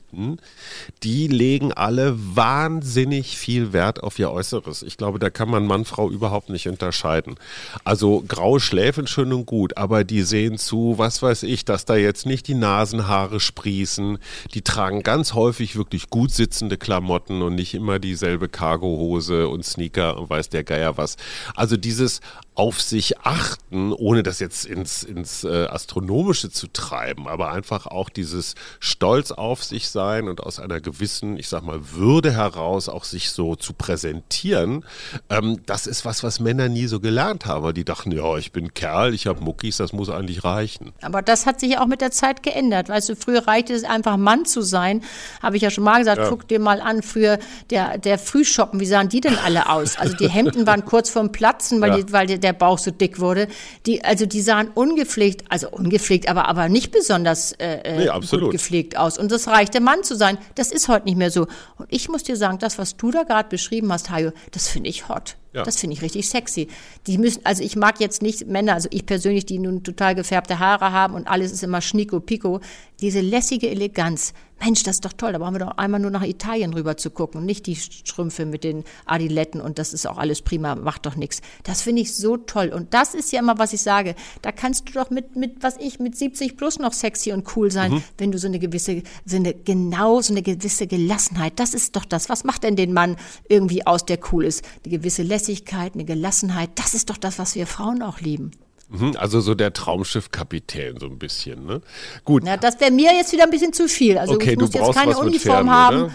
die 1.03 1.29
legen 1.29 1.73
alle 1.73 2.15
wahnsinnig 2.17 3.37
viel 3.37 3.73
Wert 3.73 4.03
auf 4.03 4.19
ihr 4.19 4.31
Äußeres. 4.31 4.83
Ich 4.83 4.97
glaube, 4.97 5.19
da 5.19 5.31
kann 5.31 5.51
man 5.51 5.67
Mann, 5.67 5.85
Frau 5.85 6.11
überhaupt 6.11 6.51
nicht 6.51 6.69
unterscheiden. 6.69 7.37
Also 7.85 8.25
graue 8.27 8.61
Schläfen 8.61 9.07
schön 9.07 9.33
und 9.33 9.47
gut, 9.47 9.77
aber 9.77 10.05
die 10.05 10.23
sehen 10.23 10.59
zu, 10.59 10.95
was 10.97 11.23
weiß 11.23 11.43
ich, 11.45 11.65
dass 11.65 11.85
da 11.85 11.97
jetzt 11.97 12.27
nicht 12.27 12.49
die 12.49 12.55
Nasenhaare 12.55 13.41
sprießen. 13.41 14.19
Die 14.55 14.63
tragen 14.63 15.03
ganz 15.03 15.35
häufig 15.35 15.77
wirklich 15.77 16.11
gut 16.11 16.31
sitzende 16.31 16.79
Klamotten 16.79 17.43
und 17.43 17.55
nicht 17.55 17.75
immer 17.75 17.99
dieselbe 17.99 18.49
Cargohose 18.49 19.49
und 19.49 19.65
Sneaker 19.65 20.19
und 20.19 20.31
weiß 20.31 20.49
der 20.49 20.65
Geier 20.65 20.97
was. 20.97 21.17
Also 21.55 21.77
dieses 21.77 22.21
auf 22.55 22.81
sich 22.81 23.19
achten, 23.21 23.93
ohne 23.93 24.23
das 24.23 24.39
jetzt 24.39 24.65
ins, 24.65 25.03
ins 25.03 25.43
äh, 25.43 25.67
Astronomische 25.67 26.51
zu 26.51 26.69
treiben, 26.69 27.27
aber 27.27 27.51
einfach 27.51 27.87
auch 27.87 28.09
dieses 28.09 28.55
Stolz 28.79 29.33
auf 29.33 29.65
sich 29.65 29.89
sein 29.89 30.04
und 30.29 30.41
aus 30.43 30.61
einer 30.61 30.81
gewissen, 30.81 31.37
ich 31.37 31.49
sag 31.49 31.63
mal, 31.63 31.81
Würde 31.93 32.33
heraus 32.33 32.89
auch 32.89 33.05
sich 33.05 33.31
so 33.31 33.57
zu 33.57 33.73
präsentieren, 33.73 34.85
ähm, 35.31 35.61
das 35.67 35.87
ist 35.87 36.05
was, 36.05 36.23
was 36.23 36.41
Männer 36.41 36.69
nie 36.69 36.87
so 36.87 37.01
gelernt 37.01 37.47
haben, 37.47 37.65
weil 37.65 37.73
die 37.73 37.85
dachten, 37.85 38.13
ja, 38.13 38.37
ich 38.37 38.53
bin 38.53 38.75
Kerl, 38.75 39.15
ich 39.15 39.27
habe 39.27 39.43
Muckis, 39.43 39.79
das 39.79 39.93
muss 39.93 40.11
eigentlich 40.11 40.45
reichen. 40.45 40.93
Aber 41.03 41.23
das 41.23 41.47
hat 41.47 41.61
sich 41.61 41.79
auch 41.79 41.87
mit 41.87 42.01
der 42.01 42.11
Zeit 42.11 42.43
geändert. 42.43 42.89
Weißt 42.89 43.09
du, 43.09 43.17
früher 43.17 43.47
reichte 43.47 43.75
es 43.75 43.85
einfach 43.85 44.17
Mann 44.17 44.45
zu 44.45 44.63
sein, 44.63 45.03
habe 45.43 45.57
ich 45.57 45.63
ja 45.63 45.71
schon 45.71 45.85
mal 45.85 45.99
gesagt, 45.99 46.19
ja. 46.19 46.29
guck 46.29 46.47
dir 46.49 46.61
mal 46.61 46.81
an, 46.81 47.03
früher 47.03 47.39
der, 47.71 47.99
der 47.99 48.19
Frühschoppen, 48.19 48.81
wie 48.81 48.87
sahen 48.87 49.09
die 49.09 49.21
denn 49.21 49.39
alle 49.39 49.69
aus? 49.71 49.99
Also 49.99 50.17
die 50.17 50.29
Hemden 50.29 50.67
waren 50.67 50.85
kurz 50.87 51.11
vorm 51.11 51.33
Platzen, 51.33 51.81
weil, 51.81 51.91
ja. 51.91 52.03
die, 52.03 52.13
weil 52.13 52.27
der 52.27 52.53
Bauch 52.53 52.79
so 52.79 52.91
dick 52.91 53.21
wurde. 53.21 53.49
Die, 53.87 54.05
also 54.05 54.27
die 54.27 54.41
sahen 54.41 54.69
ungepflegt, 54.75 55.45
also 55.49 55.69
ungepflegt, 55.71 56.29
aber, 56.29 56.49
aber 56.49 56.69
nicht 56.69 56.93
besonders 56.93 57.53
äh, 57.53 57.81
äh 57.85 57.99
nee, 57.99 58.39
gut 58.39 58.51
gepflegt 58.51 58.97
aus. 58.97 59.19
Und 59.19 59.31
das 59.31 59.49
reicht, 59.49 59.75
der 59.75 59.81
Mann 59.95 60.05
zu 60.05 60.17
sein. 60.17 60.39
Das 60.57 60.73
ist 60.73 60.89
heute 60.89 61.07
nicht 61.07 61.17
mehr 61.17 61.31
so. 61.31 61.47
Und 61.77 61.87
ich 61.89 62.09
muss 62.09 62.25
dir 62.25 62.37
sagen, 62.37 62.59
das, 62.59 62.79
was 62.79 62.97
du 62.97 63.11
da 63.11 63.23
gerade 63.23 63.49
beschrieben 63.49 63.93
hast, 63.93 64.11
Hajo, 64.11 64.33
das 64.51 64.69
finde 64.69 64.91
ich 64.91 65.09
hot. 65.09 65.37
Ja. 65.55 65.63
Das 65.63 65.79
finde 65.79 65.95
ich 65.95 66.03
richtig 66.03 66.29
sexy. 66.29 66.69
Die 67.07 67.17
müssen, 67.17 67.45
also 67.47 67.63
ich 67.63 67.77
mag 67.77 68.01
jetzt 68.01 68.23
nicht 68.23 68.47
Männer, 68.49 68.75
also 68.75 68.89
ich 68.91 69.07
persönlich, 69.07 69.47
die 69.47 69.59
nun 69.59 69.85
total 69.85 70.15
gefärbte 70.15 70.59
Haare 70.59 70.91
haben 70.93 71.15
und 71.15 71.29
alles 71.29 71.53
ist 71.53 71.63
immer 71.63 71.81
schnicko 71.81 72.21
pico. 72.21 72.61
Diese 73.01 73.21
lässige 73.21 73.71
Eleganz. 73.71 74.33
Mensch, 74.61 74.83
das 74.83 74.97
ist 74.97 75.05
doch 75.05 75.13
toll. 75.13 75.33
Da 75.33 75.39
brauchen 75.39 75.55
wir 75.55 75.59
doch 75.61 75.77
einmal 75.77 76.01
nur 76.01 76.11
nach 76.11 76.23
Italien 76.23 76.73
rüber 76.73 76.97
zu 76.97 77.11
gucken 77.11 77.41
und 77.41 77.47
nicht 77.47 77.67
die 77.67 77.77
Strümpfe 77.77 78.47
mit 78.47 78.65
den 78.65 78.85
Adiletten 79.05 79.61
und 79.61 79.79
das 79.79 79.93
ist 79.93 80.07
auch 80.07 80.17
alles 80.17 80.43
prima, 80.43 80.75
macht 80.75 81.07
doch 81.07 81.17
nichts. 81.17 81.43
Das 81.65 81.83
finde 81.83 82.03
ich 82.03 82.15
so 82.15 82.37
toll. 82.37 82.69
Und 82.69 82.95
das 82.95 83.15
ist 83.15 83.33
ja 83.33 83.41
immer, 83.41 83.59
was 83.59 83.73
ich 83.73 83.83
sage. 83.83 84.15
Da 84.43 84.53
kannst 84.53 84.89
du 84.89 84.93
doch 84.93 85.11
mit, 85.11 85.37
mit 85.37 85.63
was 85.63 85.77
ich, 85.79 85.99
mit 85.99 86.17
70 86.17 86.57
plus 86.57 86.79
noch 86.79 86.93
sexy 86.93 87.33
und 87.33 87.57
cool 87.57 87.71
sein, 87.71 87.93
mhm. 87.93 88.03
wenn 88.17 88.33
du 88.33 88.39
so 88.39 88.47
eine 88.47 88.59
gewisse, 88.59 89.03
so 89.27 89.37
eine, 89.37 89.53
genau, 89.53 90.23
so 90.23 90.33
eine 90.33 90.43
gewisse 90.43 90.87
Gelassenheit. 90.87 91.59
Das 91.59 91.75
ist 91.75 91.95
doch 91.97 92.05
das. 92.05 92.29
Was 92.29 92.45
macht 92.45 92.63
denn 92.63 92.77
den 92.77 92.93
Mann 92.93 93.17
irgendwie 93.49 93.87
aus, 93.87 94.07
der 94.07 94.19
cool 94.33 94.45
ist? 94.45 94.65
Die 94.85 94.91
gewisse 94.91 95.23
Lässigkeit, 95.23 95.44
eine 95.49 96.05
Gelassenheit. 96.05 96.71
Das 96.77 96.95
ist 96.95 97.11
doch 97.11 97.17
das, 97.17 97.39
was 97.39 97.55
wir 97.55 97.67
Frauen 97.67 98.03
auch 98.03 98.21
lieben. 98.21 98.53
Mhm, 98.89 99.17
also 99.19 99.41
so 99.41 99.55
der 99.55 99.73
Traumschiffkapitän 99.73 100.99
so 100.99 101.07
ein 101.07 101.19
bisschen, 101.19 101.67
ne? 101.67 101.81
Gut. 102.25 102.43
Na, 102.45 102.57
das 102.57 102.81
wäre 102.81 102.91
mir 102.91 103.13
jetzt 103.15 103.33
wieder 103.33 103.45
ein 103.45 103.51
bisschen 103.51 103.73
zu 103.73 103.89
viel. 103.89 104.19
Also 104.19 104.35
okay, 104.35 104.53
ich 104.53 104.59
muss 104.59 104.73
jetzt 104.73 104.95
keine 104.95 105.17
Uniform 105.17 105.67
Pferden, 105.67 105.71
haben. 105.71 106.03
Oder? 106.05 106.13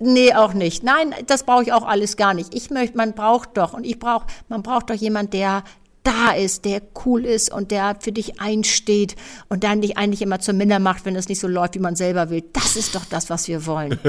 Nee, 0.00 0.32
auch 0.32 0.54
nicht. 0.54 0.84
Nein, 0.84 1.12
das 1.26 1.42
brauche 1.42 1.64
ich 1.64 1.72
auch 1.72 1.84
alles 1.84 2.16
gar 2.16 2.32
nicht. 2.32 2.54
Ich 2.54 2.70
möchte, 2.70 2.96
man 2.96 3.14
braucht 3.14 3.56
doch 3.56 3.72
und 3.72 3.84
ich 3.84 3.98
brauche, 3.98 4.26
man 4.48 4.62
braucht 4.62 4.90
doch 4.90 4.94
jemand, 4.94 5.34
der 5.34 5.64
da 6.04 6.32
ist, 6.32 6.64
der 6.64 6.80
cool 7.04 7.24
ist 7.24 7.52
und 7.52 7.70
der 7.70 7.96
für 8.00 8.12
dich 8.12 8.40
einsteht 8.40 9.16
und 9.48 9.64
dann 9.64 9.80
dich 9.80 9.98
eigentlich 9.98 10.22
immer 10.22 10.40
zur 10.40 10.54
Minder 10.54 10.78
macht, 10.78 11.04
wenn 11.04 11.16
es 11.16 11.28
nicht 11.28 11.40
so 11.40 11.48
läuft, 11.48 11.74
wie 11.74 11.80
man 11.80 11.96
selber 11.96 12.30
will. 12.30 12.44
Das 12.52 12.76
ist 12.76 12.94
doch 12.94 13.04
das, 13.04 13.30
was 13.30 13.48
wir 13.48 13.66
wollen. 13.66 13.98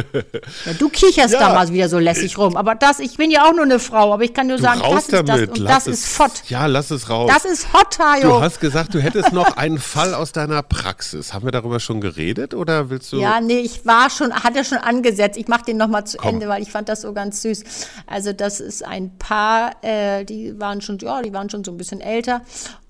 Ja, 0.65 0.73
du 0.73 0.89
kicherst 0.89 1.33
ja, 1.33 1.39
da 1.39 1.53
mal 1.53 1.71
wieder 1.71 1.87
so 1.87 1.99
lässig 1.99 2.37
rum, 2.37 2.57
aber 2.57 2.75
das, 2.75 2.99
ich 2.99 3.17
bin 3.17 3.31
ja 3.31 3.45
auch 3.45 3.53
nur 3.53 3.63
eine 3.63 3.79
Frau, 3.79 4.13
aber 4.13 4.23
ich 4.23 4.33
kann 4.33 4.47
nur 4.47 4.57
sagen, 4.57 4.81
das 4.81 5.03
ist 5.03 5.13
damit. 5.13 5.29
das 5.29 5.41
und 5.41 5.57
lass 5.59 5.83
das 5.85 5.93
ist 5.93 6.07
fott. 6.07 6.31
Ja, 6.47 6.65
lass 6.65 6.91
es 6.91 7.09
raus. 7.09 7.31
Das 7.33 7.45
ist 7.45 7.71
hot, 7.73 7.97
Hajo. 7.99 8.29
Du 8.29 8.41
hast 8.41 8.59
gesagt, 8.59 8.93
du 8.93 8.99
hättest 8.99 9.31
noch 9.31 9.57
einen 9.57 9.77
Fall 9.77 10.13
aus 10.13 10.31
deiner 10.31 10.63
Praxis. 10.63 11.33
Haben 11.33 11.45
wir 11.45 11.51
darüber 11.51 11.79
schon 11.79 12.01
geredet 12.01 12.53
oder 12.53 12.89
willst 12.89 13.11
du? 13.11 13.17
Ja, 13.17 13.39
nee, 13.39 13.59
ich 13.59 13.85
war 13.85 14.09
schon, 14.09 14.33
hatte 14.33 14.63
schon 14.65 14.77
angesetzt. 14.77 15.37
Ich 15.37 15.47
mache 15.47 15.65
den 15.65 15.77
noch 15.77 15.87
mal 15.87 16.05
zu 16.05 16.17
Komm. 16.17 16.35
Ende, 16.35 16.47
weil 16.47 16.61
ich 16.61 16.71
fand 16.71 16.89
das 16.89 17.01
so 17.01 17.13
ganz 17.13 17.41
süß. 17.41 17.63
Also 18.07 18.33
das 18.33 18.59
ist 18.59 18.85
ein 18.85 19.17
Paar, 19.17 19.71
äh, 19.81 20.25
die 20.25 20.59
waren 20.59 20.81
schon, 20.81 20.97
ja, 20.99 21.21
die 21.21 21.33
waren 21.33 21.49
schon 21.49 21.63
so 21.63 21.71
bisschen 21.79 22.01
älter 22.01 22.41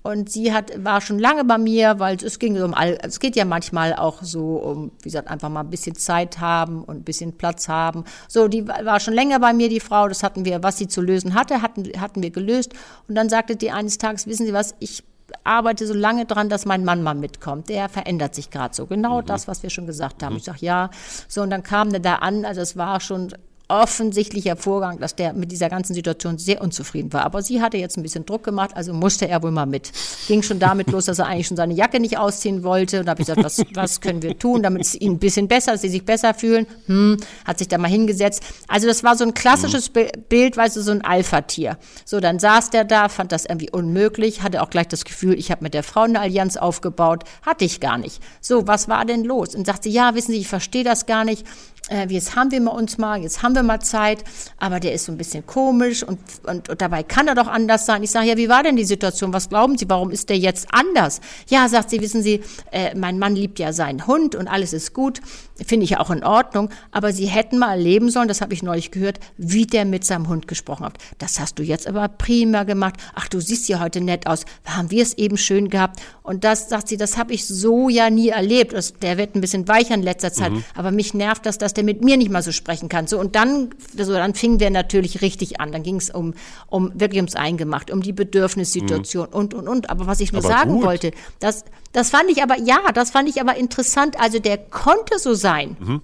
und 0.02 0.30
sie 0.30 0.52
hat, 0.52 0.72
war 0.84 1.00
schon 1.00 1.18
lange 1.18 1.44
bei 1.44 1.58
mir, 1.58 1.98
weil 1.98 2.16
es 2.16 2.38
ging 2.38 2.60
um 2.62 2.74
all, 2.74 2.98
es 3.02 3.20
geht 3.20 3.36
ja 3.36 3.44
manchmal 3.44 3.94
auch 3.94 4.22
so 4.22 4.56
um, 4.56 4.92
wie 5.00 5.08
gesagt, 5.08 5.28
einfach 5.28 5.48
mal 5.48 5.60
ein 5.60 5.70
bisschen 5.70 5.94
Zeit 5.96 6.40
haben 6.40 6.84
und 6.84 6.98
ein 6.98 7.04
bisschen 7.04 7.36
Platz 7.36 7.68
haben. 7.68 8.04
So, 8.28 8.48
die 8.48 8.66
war 8.66 9.00
schon 9.00 9.14
länger 9.14 9.40
bei 9.40 9.52
mir, 9.52 9.68
die 9.68 9.80
Frau, 9.80 10.08
das 10.08 10.22
hatten 10.22 10.44
wir, 10.44 10.62
was 10.62 10.78
sie 10.78 10.88
zu 10.88 11.00
lösen 11.00 11.34
hatte, 11.34 11.62
hatten, 11.62 11.84
hatten 12.00 12.22
wir 12.22 12.30
gelöst. 12.30 12.72
Und 13.08 13.14
dann 13.14 13.28
sagte 13.28 13.56
die 13.56 13.70
eines 13.70 13.98
Tages, 13.98 14.26
wissen 14.26 14.46
Sie 14.46 14.52
was, 14.52 14.74
ich 14.78 15.04
arbeite 15.44 15.86
so 15.86 15.94
lange 15.94 16.26
dran, 16.26 16.48
dass 16.48 16.66
mein 16.66 16.84
Mann 16.84 17.02
mal 17.02 17.14
mitkommt. 17.14 17.68
Der 17.68 17.88
verändert 17.88 18.34
sich 18.34 18.50
gerade 18.50 18.74
so. 18.74 18.86
Genau 18.86 19.20
mhm. 19.20 19.26
das, 19.26 19.48
was 19.48 19.62
wir 19.62 19.70
schon 19.70 19.86
gesagt 19.86 20.22
haben. 20.22 20.32
Mhm. 20.32 20.38
Ich 20.38 20.44
sag 20.44 20.60
ja. 20.60 20.90
So, 21.28 21.42
und 21.42 21.50
dann 21.50 21.62
kam 21.62 21.90
der 21.90 22.00
da 22.00 22.16
an, 22.16 22.44
also 22.44 22.60
es 22.60 22.76
war 22.76 23.00
schon 23.00 23.32
offensichtlicher 23.70 24.56
Vorgang, 24.56 24.98
dass 24.98 25.14
der 25.14 25.32
mit 25.32 25.52
dieser 25.52 25.68
ganzen 25.68 25.94
Situation 25.94 26.38
sehr 26.38 26.60
unzufrieden 26.60 27.12
war. 27.12 27.24
Aber 27.24 27.42
sie 27.42 27.62
hatte 27.62 27.76
jetzt 27.76 27.96
ein 27.96 28.02
bisschen 28.02 28.26
Druck 28.26 28.42
gemacht, 28.42 28.72
also 28.74 28.92
musste 28.92 29.28
er 29.28 29.42
wohl 29.42 29.52
mal 29.52 29.66
mit. 29.66 29.92
Ging 30.26 30.42
schon 30.42 30.58
damit 30.58 30.90
los, 30.90 31.06
dass 31.06 31.20
er 31.20 31.26
eigentlich 31.26 31.46
schon 31.46 31.56
seine 31.56 31.74
Jacke 31.74 32.00
nicht 32.00 32.18
ausziehen 32.18 32.64
wollte. 32.64 33.00
Und 33.00 33.06
da 33.06 33.12
habe 33.12 33.22
ich 33.22 33.28
gesagt, 33.28 33.44
was, 33.44 33.62
was 33.74 34.00
können 34.00 34.22
wir 34.22 34.38
tun, 34.38 34.62
damit 34.62 34.82
es 34.82 34.94
ihnen 34.94 35.14
ein 35.14 35.18
bisschen 35.18 35.48
besser, 35.48 35.72
dass 35.72 35.82
sie 35.82 35.88
sich 35.88 36.04
besser 36.04 36.34
fühlen. 36.34 36.66
Hm, 36.86 37.18
hat 37.44 37.58
sich 37.58 37.68
da 37.68 37.78
mal 37.78 37.88
hingesetzt. 37.88 38.42
Also 38.66 38.86
das 38.86 39.04
war 39.04 39.16
so 39.16 39.24
ein 39.24 39.34
klassisches 39.34 39.90
mhm. 39.94 40.08
Bild, 40.28 40.56
weißt 40.56 40.76
du, 40.76 40.82
so 40.82 40.90
ein 40.90 41.02
Alpha-Tier. 41.02 41.78
So, 42.04 42.20
dann 42.20 42.38
saß 42.38 42.70
der 42.70 42.84
da, 42.84 43.08
fand 43.08 43.30
das 43.32 43.46
irgendwie 43.46 43.70
unmöglich, 43.70 44.42
hatte 44.42 44.62
auch 44.62 44.70
gleich 44.70 44.88
das 44.88 45.04
Gefühl, 45.04 45.38
ich 45.38 45.50
habe 45.50 45.62
mit 45.62 45.74
der 45.74 45.84
Frau 45.84 46.02
eine 46.02 46.20
Allianz 46.20 46.56
aufgebaut. 46.56 47.24
Hatte 47.42 47.64
ich 47.64 47.80
gar 47.80 47.98
nicht. 47.98 48.20
So, 48.40 48.66
was 48.66 48.88
war 48.88 49.04
denn 49.04 49.24
los? 49.24 49.54
Und 49.54 49.66
sagte, 49.66 49.88
ja, 49.88 50.14
wissen 50.14 50.32
Sie, 50.32 50.38
ich 50.38 50.48
verstehe 50.48 50.84
das 50.84 51.06
gar 51.06 51.24
nicht 51.24 51.46
äh, 51.90 52.06
jetzt 52.08 52.36
haben 52.36 52.50
wir 52.50 52.72
uns 52.72 52.98
mal, 52.98 53.20
jetzt 53.20 53.42
haben 53.42 53.54
wir 53.54 53.62
mal 53.62 53.80
Zeit, 53.80 54.24
aber 54.58 54.80
der 54.80 54.94
ist 54.94 55.04
so 55.06 55.12
ein 55.12 55.18
bisschen 55.18 55.44
komisch 55.44 56.02
und, 56.02 56.18
und, 56.46 56.68
und 56.68 56.80
dabei 56.80 57.02
kann 57.02 57.28
er 57.28 57.34
doch 57.34 57.48
anders 57.48 57.86
sein. 57.86 58.02
Ich 58.02 58.10
sage, 58.10 58.28
ja, 58.28 58.36
wie 58.36 58.48
war 58.48 58.62
denn 58.62 58.76
die 58.76 58.84
Situation? 58.84 59.32
Was 59.32 59.48
glauben 59.48 59.76
Sie, 59.76 59.88
warum 59.88 60.10
ist 60.10 60.28
der 60.28 60.38
jetzt 60.38 60.68
anders? 60.70 61.20
Ja, 61.48 61.68
sagt 61.68 61.90
sie, 61.90 62.00
wissen 62.00 62.22
Sie, 62.22 62.40
äh, 62.70 62.94
mein 62.94 63.18
Mann 63.18 63.34
liebt 63.34 63.58
ja 63.58 63.72
seinen 63.72 64.06
Hund 64.06 64.34
und 64.34 64.48
alles 64.48 64.72
ist 64.72 64.94
gut, 64.94 65.20
finde 65.66 65.84
ich 65.84 65.90
ja 65.90 66.00
auch 66.00 66.10
in 66.10 66.24
Ordnung, 66.24 66.70
aber 66.92 67.12
Sie 67.12 67.26
hätten 67.26 67.58
mal 67.58 67.72
erleben 67.72 68.10
sollen, 68.10 68.28
das 68.28 68.40
habe 68.40 68.54
ich 68.54 68.62
neulich 68.62 68.90
gehört, 68.90 69.20
wie 69.36 69.66
der 69.66 69.84
mit 69.84 70.04
seinem 70.04 70.28
Hund 70.28 70.48
gesprochen 70.48 70.86
hat. 70.86 70.98
Das 71.18 71.40
hast 71.40 71.58
du 71.58 71.62
jetzt 71.62 71.86
aber 71.86 72.08
prima 72.08 72.64
gemacht. 72.64 72.94
Ach, 73.14 73.28
du 73.28 73.40
siehst 73.40 73.68
ja 73.68 73.80
heute 73.80 74.00
nett 74.00 74.26
aus. 74.26 74.44
Haben 74.64 74.90
wir 74.90 75.02
es 75.02 75.14
eben 75.14 75.36
schön 75.36 75.68
gehabt? 75.68 76.00
Und 76.22 76.44
das, 76.44 76.68
sagt 76.68 76.88
sie, 76.88 76.96
das 76.96 77.16
habe 77.16 77.34
ich 77.34 77.46
so 77.46 77.88
ja 77.88 78.08
nie 78.08 78.28
erlebt. 78.28 78.72
Das, 78.72 78.94
der 78.94 79.18
wird 79.18 79.34
ein 79.34 79.40
bisschen 79.40 79.66
weicher 79.66 79.94
in 79.94 80.02
letzter 80.02 80.32
Zeit, 80.32 80.52
mhm. 80.52 80.64
aber 80.74 80.92
mich 80.92 81.12
nervt 81.14 81.44
das, 81.44 81.58
dass 81.58 81.74
der 81.74 81.79
mit 81.82 82.02
mir 82.02 82.16
nicht 82.16 82.30
mal 82.30 82.42
so 82.42 82.52
sprechen 82.52 82.88
kann. 82.88 83.06
So, 83.06 83.18
und 83.18 83.34
dann, 83.36 83.70
so, 83.96 84.12
dann 84.12 84.34
fingen 84.34 84.60
wir 84.60 84.70
natürlich 84.70 85.22
richtig 85.22 85.60
an. 85.60 85.72
Dann 85.72 85.82
ging 85.82 85.96
es 85.96 86.10
um, 86.10 86.34
um 86.68 86.92
wirklich 86.94 87.18
ums 87.18 87.36
Eingemacht, 87.36 87.90
um 87.90 88.02
die 88.02 88.12
Bedürfnissituation 88.12 89.28
mhm. 89.28 89.36
und, 89.36 89.54
und, 89.54 89.68
und. 89.68 89.90
Aber 89.90 90.06
was 90.06 90.20
ich 90.20 90.32
nur 90.32 90.44
aber 90.44 90.52
sagen 90.52 90.74
gut. 90.74 90.84
wollte, 90.84 91.12
das, 91.38 91.64
das 91.92 92.10
fand 92.10 92.30
ich 92.30 92.42
aber, 92.42 92.58
ja, 92.58 92.80
das 92.92 93.10
fand 93.10 93.28
ich 93.28 93.40
aber 93.40 93.56
interessant. 93.56 94.18
Also 94.20 94.38
der 94.38 94.58
konnte 94.58 95.18
so 95.18 95.34
sein. 95.34 95.76
Mhm. 95.80 96.02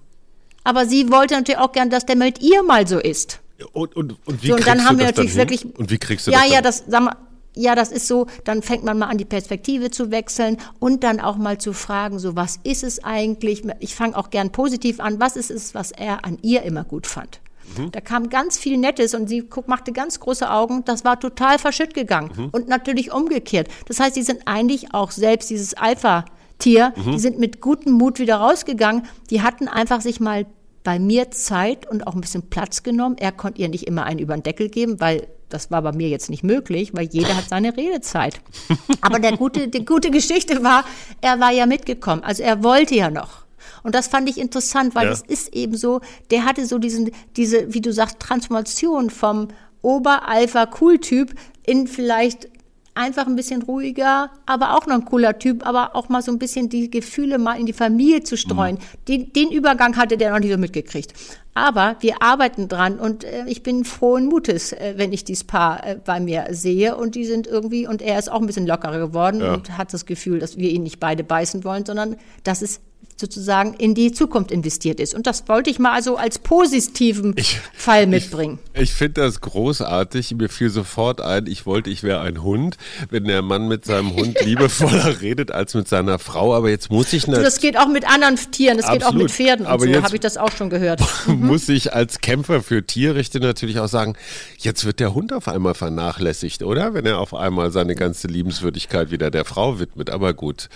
Aber 0.64 0.86
sie 0.86 1.10
wollte 1.10 1.34
natürlich 1.34 1.60
auch 1.60 1.72
gern, 1.72 1.90
dass 1.90 2.06
der 2.06 2.16
mit 2.16 2.40
ihr 2.40 2.62
mal 2.62 2.86
so 2.86 2.98
ist. 2.98 3.40
Und, 3.72 3.96
und, 3.96 4.16
und 4.26 4.42
wie 4.42 4.48
so, 4.48 4.54
und 4.56 4.66
dann 4.66 4.84
haben 4.84 4.98
wir 4.98 5.06
natürlich 5.06 5.34
wirklich. 5.36 5.64
Und 5.64 5.90
wie 5.90 5.98
kriegst 5.98 6.26
du 6.26 6.30
ja, 6.30 6.40
das? 6.40 6.48
Ja, 6.48 6.54
ja, 6.54 6.60
das, 6.60 6.84
sag 6.88 7.02
mal, 7.02 7.16
ja, 7.56 7.74
das 7.74 7.90
ist 7.90 8.06
so, 8.06 8.26
dann 8.44 8.62
fängt 8.62 8.84
man 8.84 8.98
mal 8.98 9.06
an, 9.06 9.18
die 9.18 9.24
Perspektive 9.24 9.90
zu 9.90 10.10
wechseln 10.10 10.58
und 10.78 11.02
dann 11.02 11.20
auch 11.20 11.36
mal 11.36 11.58
zu 11.58 11.72
fragen, 11.72 12.18
so 12.18 12.36
was 12.36 12.60
ist 12.62 12.84
es 12.84 13.02
eigentlich? 13.02 13.62
Ich 13.80 13.94
fange 13.94 14.16
auch 14.16 14.30
gern 14.30 14.52
positiv 14.52 15.00
an, 15.00 15.18
was 15.18 15.36
ist 15.36 15.50
es, 15.50 15.74
was 15.74 15.90
er 15.90 16.24
an 16.24 16.38
ihr 16.42 16.62
immer 16.62 16.84
gut 16.84 17.06
fand? 17.06 17.40
Mhm. 17.76 17.90
Da 17.92 18.00
kam 18.00 18.28
ganz 18.28 18.58
viel 18.58 18.76
Nettes 18.76 19.14
und 19.14 19.28
sie 19.28 19.42
guck, 19.42 19.68
machte 19.68 19.92
ganz 19.92 20.20
große 20.20 20.48
Augen. 20.48 20.84
Das 20.84 21.04
war 21.04 21.18
total 21.18 21.58
verschütt 21.58 21.94
gegangen. 21.94 22.30
Mhm. 22.36 22.48
Und 22.52 22.68
natürlich 22.68 23.12
umgekehrt. 23.12 23.68
Das 23.86 23.98
heißt, 23.98 24.14
sie 24.14 24.22
sind 24.22 24.42
eigentlich 24.44 24.94
auch 24.94 25.10
selbst 25.10 25.50
dieses 25.50 25.74
Alpha-Tier, 25.74 26.92
mhm. 26.96 27.12
die 27.12 27.18
sind 27.18 27.38
mit 27.38 27.60
gutem 27.60 27.92
Mut 27.92 28.18
wieder 28.18 28.36
rausgegangen. 28.36 29.06
Die 29.30 29.42
hatten 29.42 29.68
einfach 29.68 30.00
sich 30.00 30.20
mal 30.20 30.46
bei 30.84 31.00
mir 31.00 31.32
Zeit 31.32 31.90
und 31.90 32.06
auch 32.06 32.14
ein 32.14 32.20
bisschen 32.20 32.48
Platz 32.48 32.84
genommen. 32.84 33.16
Er 33.18 33.32
konnte 33.32 33.60
ihr 33.60 33.68
nicht 33.68 33.88
immer 33.88 34.04
einen 34.04 34.20
über 34.20 34.36
den 34.36 34.44
Deckel 34.44 34.68
geben, 34.68 35.00
weil 35.00 35.26
das 35.48 35.70
war 35.70 35.82
bei 35.82 35.92
mir 35.92 36.09
jetzt 36.09 36.30
nicht 36.30 36.42
möglich, 36.42 36.92
weil 36.94 37.06
jeder 37.06 37.37
hat 37.37 37.48
seine 37.48 37.76
Redezeit. 37.76 38.40
Aber 39.00 39.18
der 39.18 39.37
gute, 39.37 39.68
die 39.68 39.85
gute 39.85 40.11
Geschichte 40.11 40.62
war, 40.64 40.85
er 41.20 41.40
war 41.40 41.52
ja 41.52 41.66
mitgekommen. 41.66 42.22
Also 42.22 42.42
er 42.42 42.62
wollte 42.62 42.94
ja 42.94 43.11
noch. 43.11 43.46
Und 43.82 43.94
das 43.94 44.09
fand 44.09 44.28
ich 44.28 44.38
interessant, 44.38 44.94
weil 44.96 45.09
es 45.09 45.22
ist 45.22 45.54
eben 45.54 45.76
so, 45.76 46.00
der 46.32 46.44
hatte 46.44 46.66
so 46.66 46.78
diesen, 46.78 47.12
diese, 47.37 47.72
wie 47.72 47.80
du 47.80 47.92
sagst, 47.92 48.18
Transformation 48.18 49.11
vom 49.11 49.48
Ober-Alpha-Cool-Typ 49.82 51.32
in 51.64 51.87
vielleicht 51.87 52.48
einfach 52.96 53.26
ein 53.26 53.37
bisschen 53.37 53.62
ruhiger, 53.62 54.30
aber 54.46 54.76
auch 54.76 54.87
noch 54.87 54.94
ein 54.94 55.04
cooler 55.04 55.38
Typ, 55.38 55.66
aber 55.66 55.94
auch 55.94 56.09
mal 56.09 56.22
so 56.22 56.32
ein 56.32 56.38
bisschen 56.38 56.68
die 56.68 56.90
Gefühle 56.90 57.38
mal 57.38 57.59
in 57.59 57.66
die 57.66 57.72
Familie 57.72 58.22
zu 58.22 58.37
streuen. 58.37 58.76
Mhm. 58.76 59.04
Den, 59.09 59.32
den 59.32 59.50
Übergang 59.50 59.96
hatte 59.96 60.16
der 60.16 60.32
noch 60.32 60.38
nicht 60.38 60.52
so 60.52 60.59
mitgekriegt. 60.59 61.12
Aber 61.54 61.96
wir 62.00 62.20
arbeiten 62.20 62.68
dran 62.68 62.98
und 62.98 63.24
äh, 63.24 63.44
ich 63.46 63.62
bin 63.62 63.87
frohen 63.87 64.26
Mutes, 64.26 64.72
äh, 64.72 64.94
wenn 64.96 65.12
ich 65.12 65.24
dieses 65.24 65.44
Paar 65.44 65.87
äh, 65.87 65.96
bei 66.04 66.20
mir 66.20 66.48
sehe 66.50 66.96
und 66.96 67.14
die 67.14 67.24
sind 67.24 67.46
irgendwie 67.46 67.87
und 67.87 68.02
er 68.02 68.18
ist 68.18 68.30
auch 68.30 68.40
ein 68.40 68.46
bisschen 68.46 68.66
lockerer 68.66 68.98
geworden 68.98 69.40
ja. 69.40 69.54
und 69.54 69.78
hat 69.78 69.94
das 69.94 70.04
Gefühl, 70.04 70.38
dass 70.38 70.59
wir 70.59 70.68
ihn 70.70 70.82
nicht 70.82 71.00
beide 71.00 71.24
beißen 71.24 71.64
wollen, 71.64 71.87
sondern 71.87 72.16
dass 72.44 72.61
es 72.61 72.80
sozusagen 73.16 73.74
in 73.74 73.94
die 73.94 74.12
Zukunft 74.12 74.50
investiert 74.50 75.00
ist. 75.00 75.14
Und 75.14 75.26
das 75.26 75.48
wollte 75.48 75.70
ich 75.70 75.79
mal 75.79 75.92
also 75.92 76.16
als 76.16 76.38
positiven 76.38 77.33
ich, 77.37 77.59
Fall 77.74 78.07
mitbringen. 78.07 78.59
Ich, 78.74 78.83
ich 78.83 78.92
finde 78.92 79.22
das 79.22 79.40
großartig. 79.40 80.35
Mir 80.35 80.48
fiel 80.48 80.68
sofort 80.68 81.22
ein, 81.22 81.46
ich 81.46 81.64
wollte, 81.64 81.88
ich 81.88 82.02
wäre 82.02 82.20
ein 82.20 82.42
Hund, 82.42 82.76
wenn 83.11 83.24
der 83.24 83.40
Mann 83.40 83.68
mit 83.68 83.87
seinem 83.87 84.14
Hund 84.14 84.37
liebevoller 84.44 85.20
redet 85.22 85.50
als 85.50 85.74
mit 85.74 85.88
seiner 85.88 86.18
Frau. 86.18 86.55
Aber 86.55 86.68
jetzt 86.68 86.90
muss 86.90 87.12
ich 87.14 87.26
nicht. 87.26 87.38
Das 87.38 87.61
geht 87.61 87.79
auch 87.79 87.88
mit 87.88 88.07
anderen 88.07 88.37
Tieren, 88.50 88.76
das 88.76 88.87
Absolut. 88.87 89.02
geht 89.02 89.09
auch 89.09 89.14
mit 89.14 89.31
Pferden 89.31 89.66
und 89.66 89.72
aber 89.72 89.87
so, 89.87 90.02
habe 90.02 90.14
ich 90.14 90.20
das 90.20 90.37
auch 90.37 90.52
schon 90.52 90.68
gehört. 90.68 91.00
muss 91.26 91.68
ich 91.70 91.94
als 91.94 92.20
Kämpfer 92.20 92.62
für 92.62 92.85
Tierrechte 92.85 93.40
natürlich 93.40 93.79
auch 93.79 93.88
sagen, 93.88 94.14
jetzt 94.59 94.85
wird 94.85 95.00
der 95.00 95.14
Hund 95.14 95.33
auf 95.33 95.48
einmal 95.48 95.74
vernachlässigt, 95.74 96.62
oder? 96.62 96.92
Wenn 96.92 97.07
er 97.07 97.18
auf 97.18 97.35
einmal 97.35 97.70
seine 97.70 97.94
ganze 97.94 98.29
Liebenswürdigkeit 98.29 99.11
wieder 99.11 99.31
der 99.31 99.46
Frau 99.46 99.79
widmet. 99.79 100.11
Aber 100.11 100.35
gut, 100.35 100.68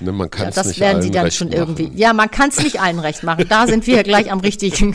ne, 0.00 0.12
man 0.12 0.30
kann 0.30 0.48
es 0.48 0.56
ja, 0.56 0.64
nicht 0.64 0.80
werden 0.80 1.02
sie 1.02 1.10
dann 1.10 1.30
schon 1.30 1.48
machen. 1.48 1.58
irgendwie 1.58 1.77
irgendwie. 1.78 2.00
Ja, 2.00 2.12
man 2.12 2.30
kann 2.30 2.50
es 2.50 2.62
nicht 2.62 2.80
allen 2.80 2.98
recht 2.98 3.22
machen. 3.22 3.46
Da 3.48 3.66
sind 3.66 3.86
wir 3.86 4.02
gleich 4.02 4.30
am 4.30 4.40
richtigen, 4.40 4.94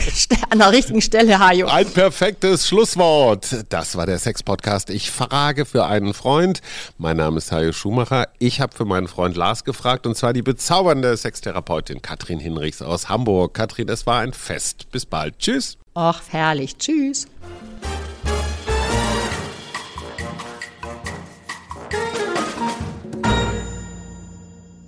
an 0.50 0.58
der 0.58 0.72
richtigen 0.72 1.00
Stelle, 1.00 1.38
Hajo. 1.38 1.66
Ein 1.66 1.86
perfektes 1.90 2.68
Schlusswort. 2.68 3.64
Das 3.68 3.96
war 3.96 4.06
der 4.06 4.18
Sex-Podcast. 4.18 4.90
Ich 4.90 5.10
frage 5.10 5.64
für 5.64 5.86
einen 5.86 6.14
Freund. 6.14 6.60
Mein 6.98 7.16
Name 7.16 7.38
ist 7.38 7.52
Hajo 7.52 7.72
Schumacher. 7.72 8.28
Ich 8.38 8.60
habe 8.60 8.74
für 8.76 8.84
meinen 8.84 9.08
Freund 9.08 9.36
Lars 9.36 9.64
gefragt 9.64 10.06
und 10.06 10.16
zwar 10.16 10.32
die 10.32 10.42
bezaubernde 10.42 11.16
Sextherapeutin 11.16 12.02
Katrin 12.02 12.38
Hinrichs 12.38 12.82
aus 12.82 13.08
Hamburg. 13.08 13.54
Katrin, 13.54 13.88
es 13.88 14.06
war 14.06 14.20
ein 14.20 14.32
Fest. 14.32 14.90
Bis 14.90 15.06
bald. 15.06 15.38
Tschüss. 15.38 15.78
Och, 15.96 16.20
herrlich. 16.30 16.76
Tschüss. 16.76 17.26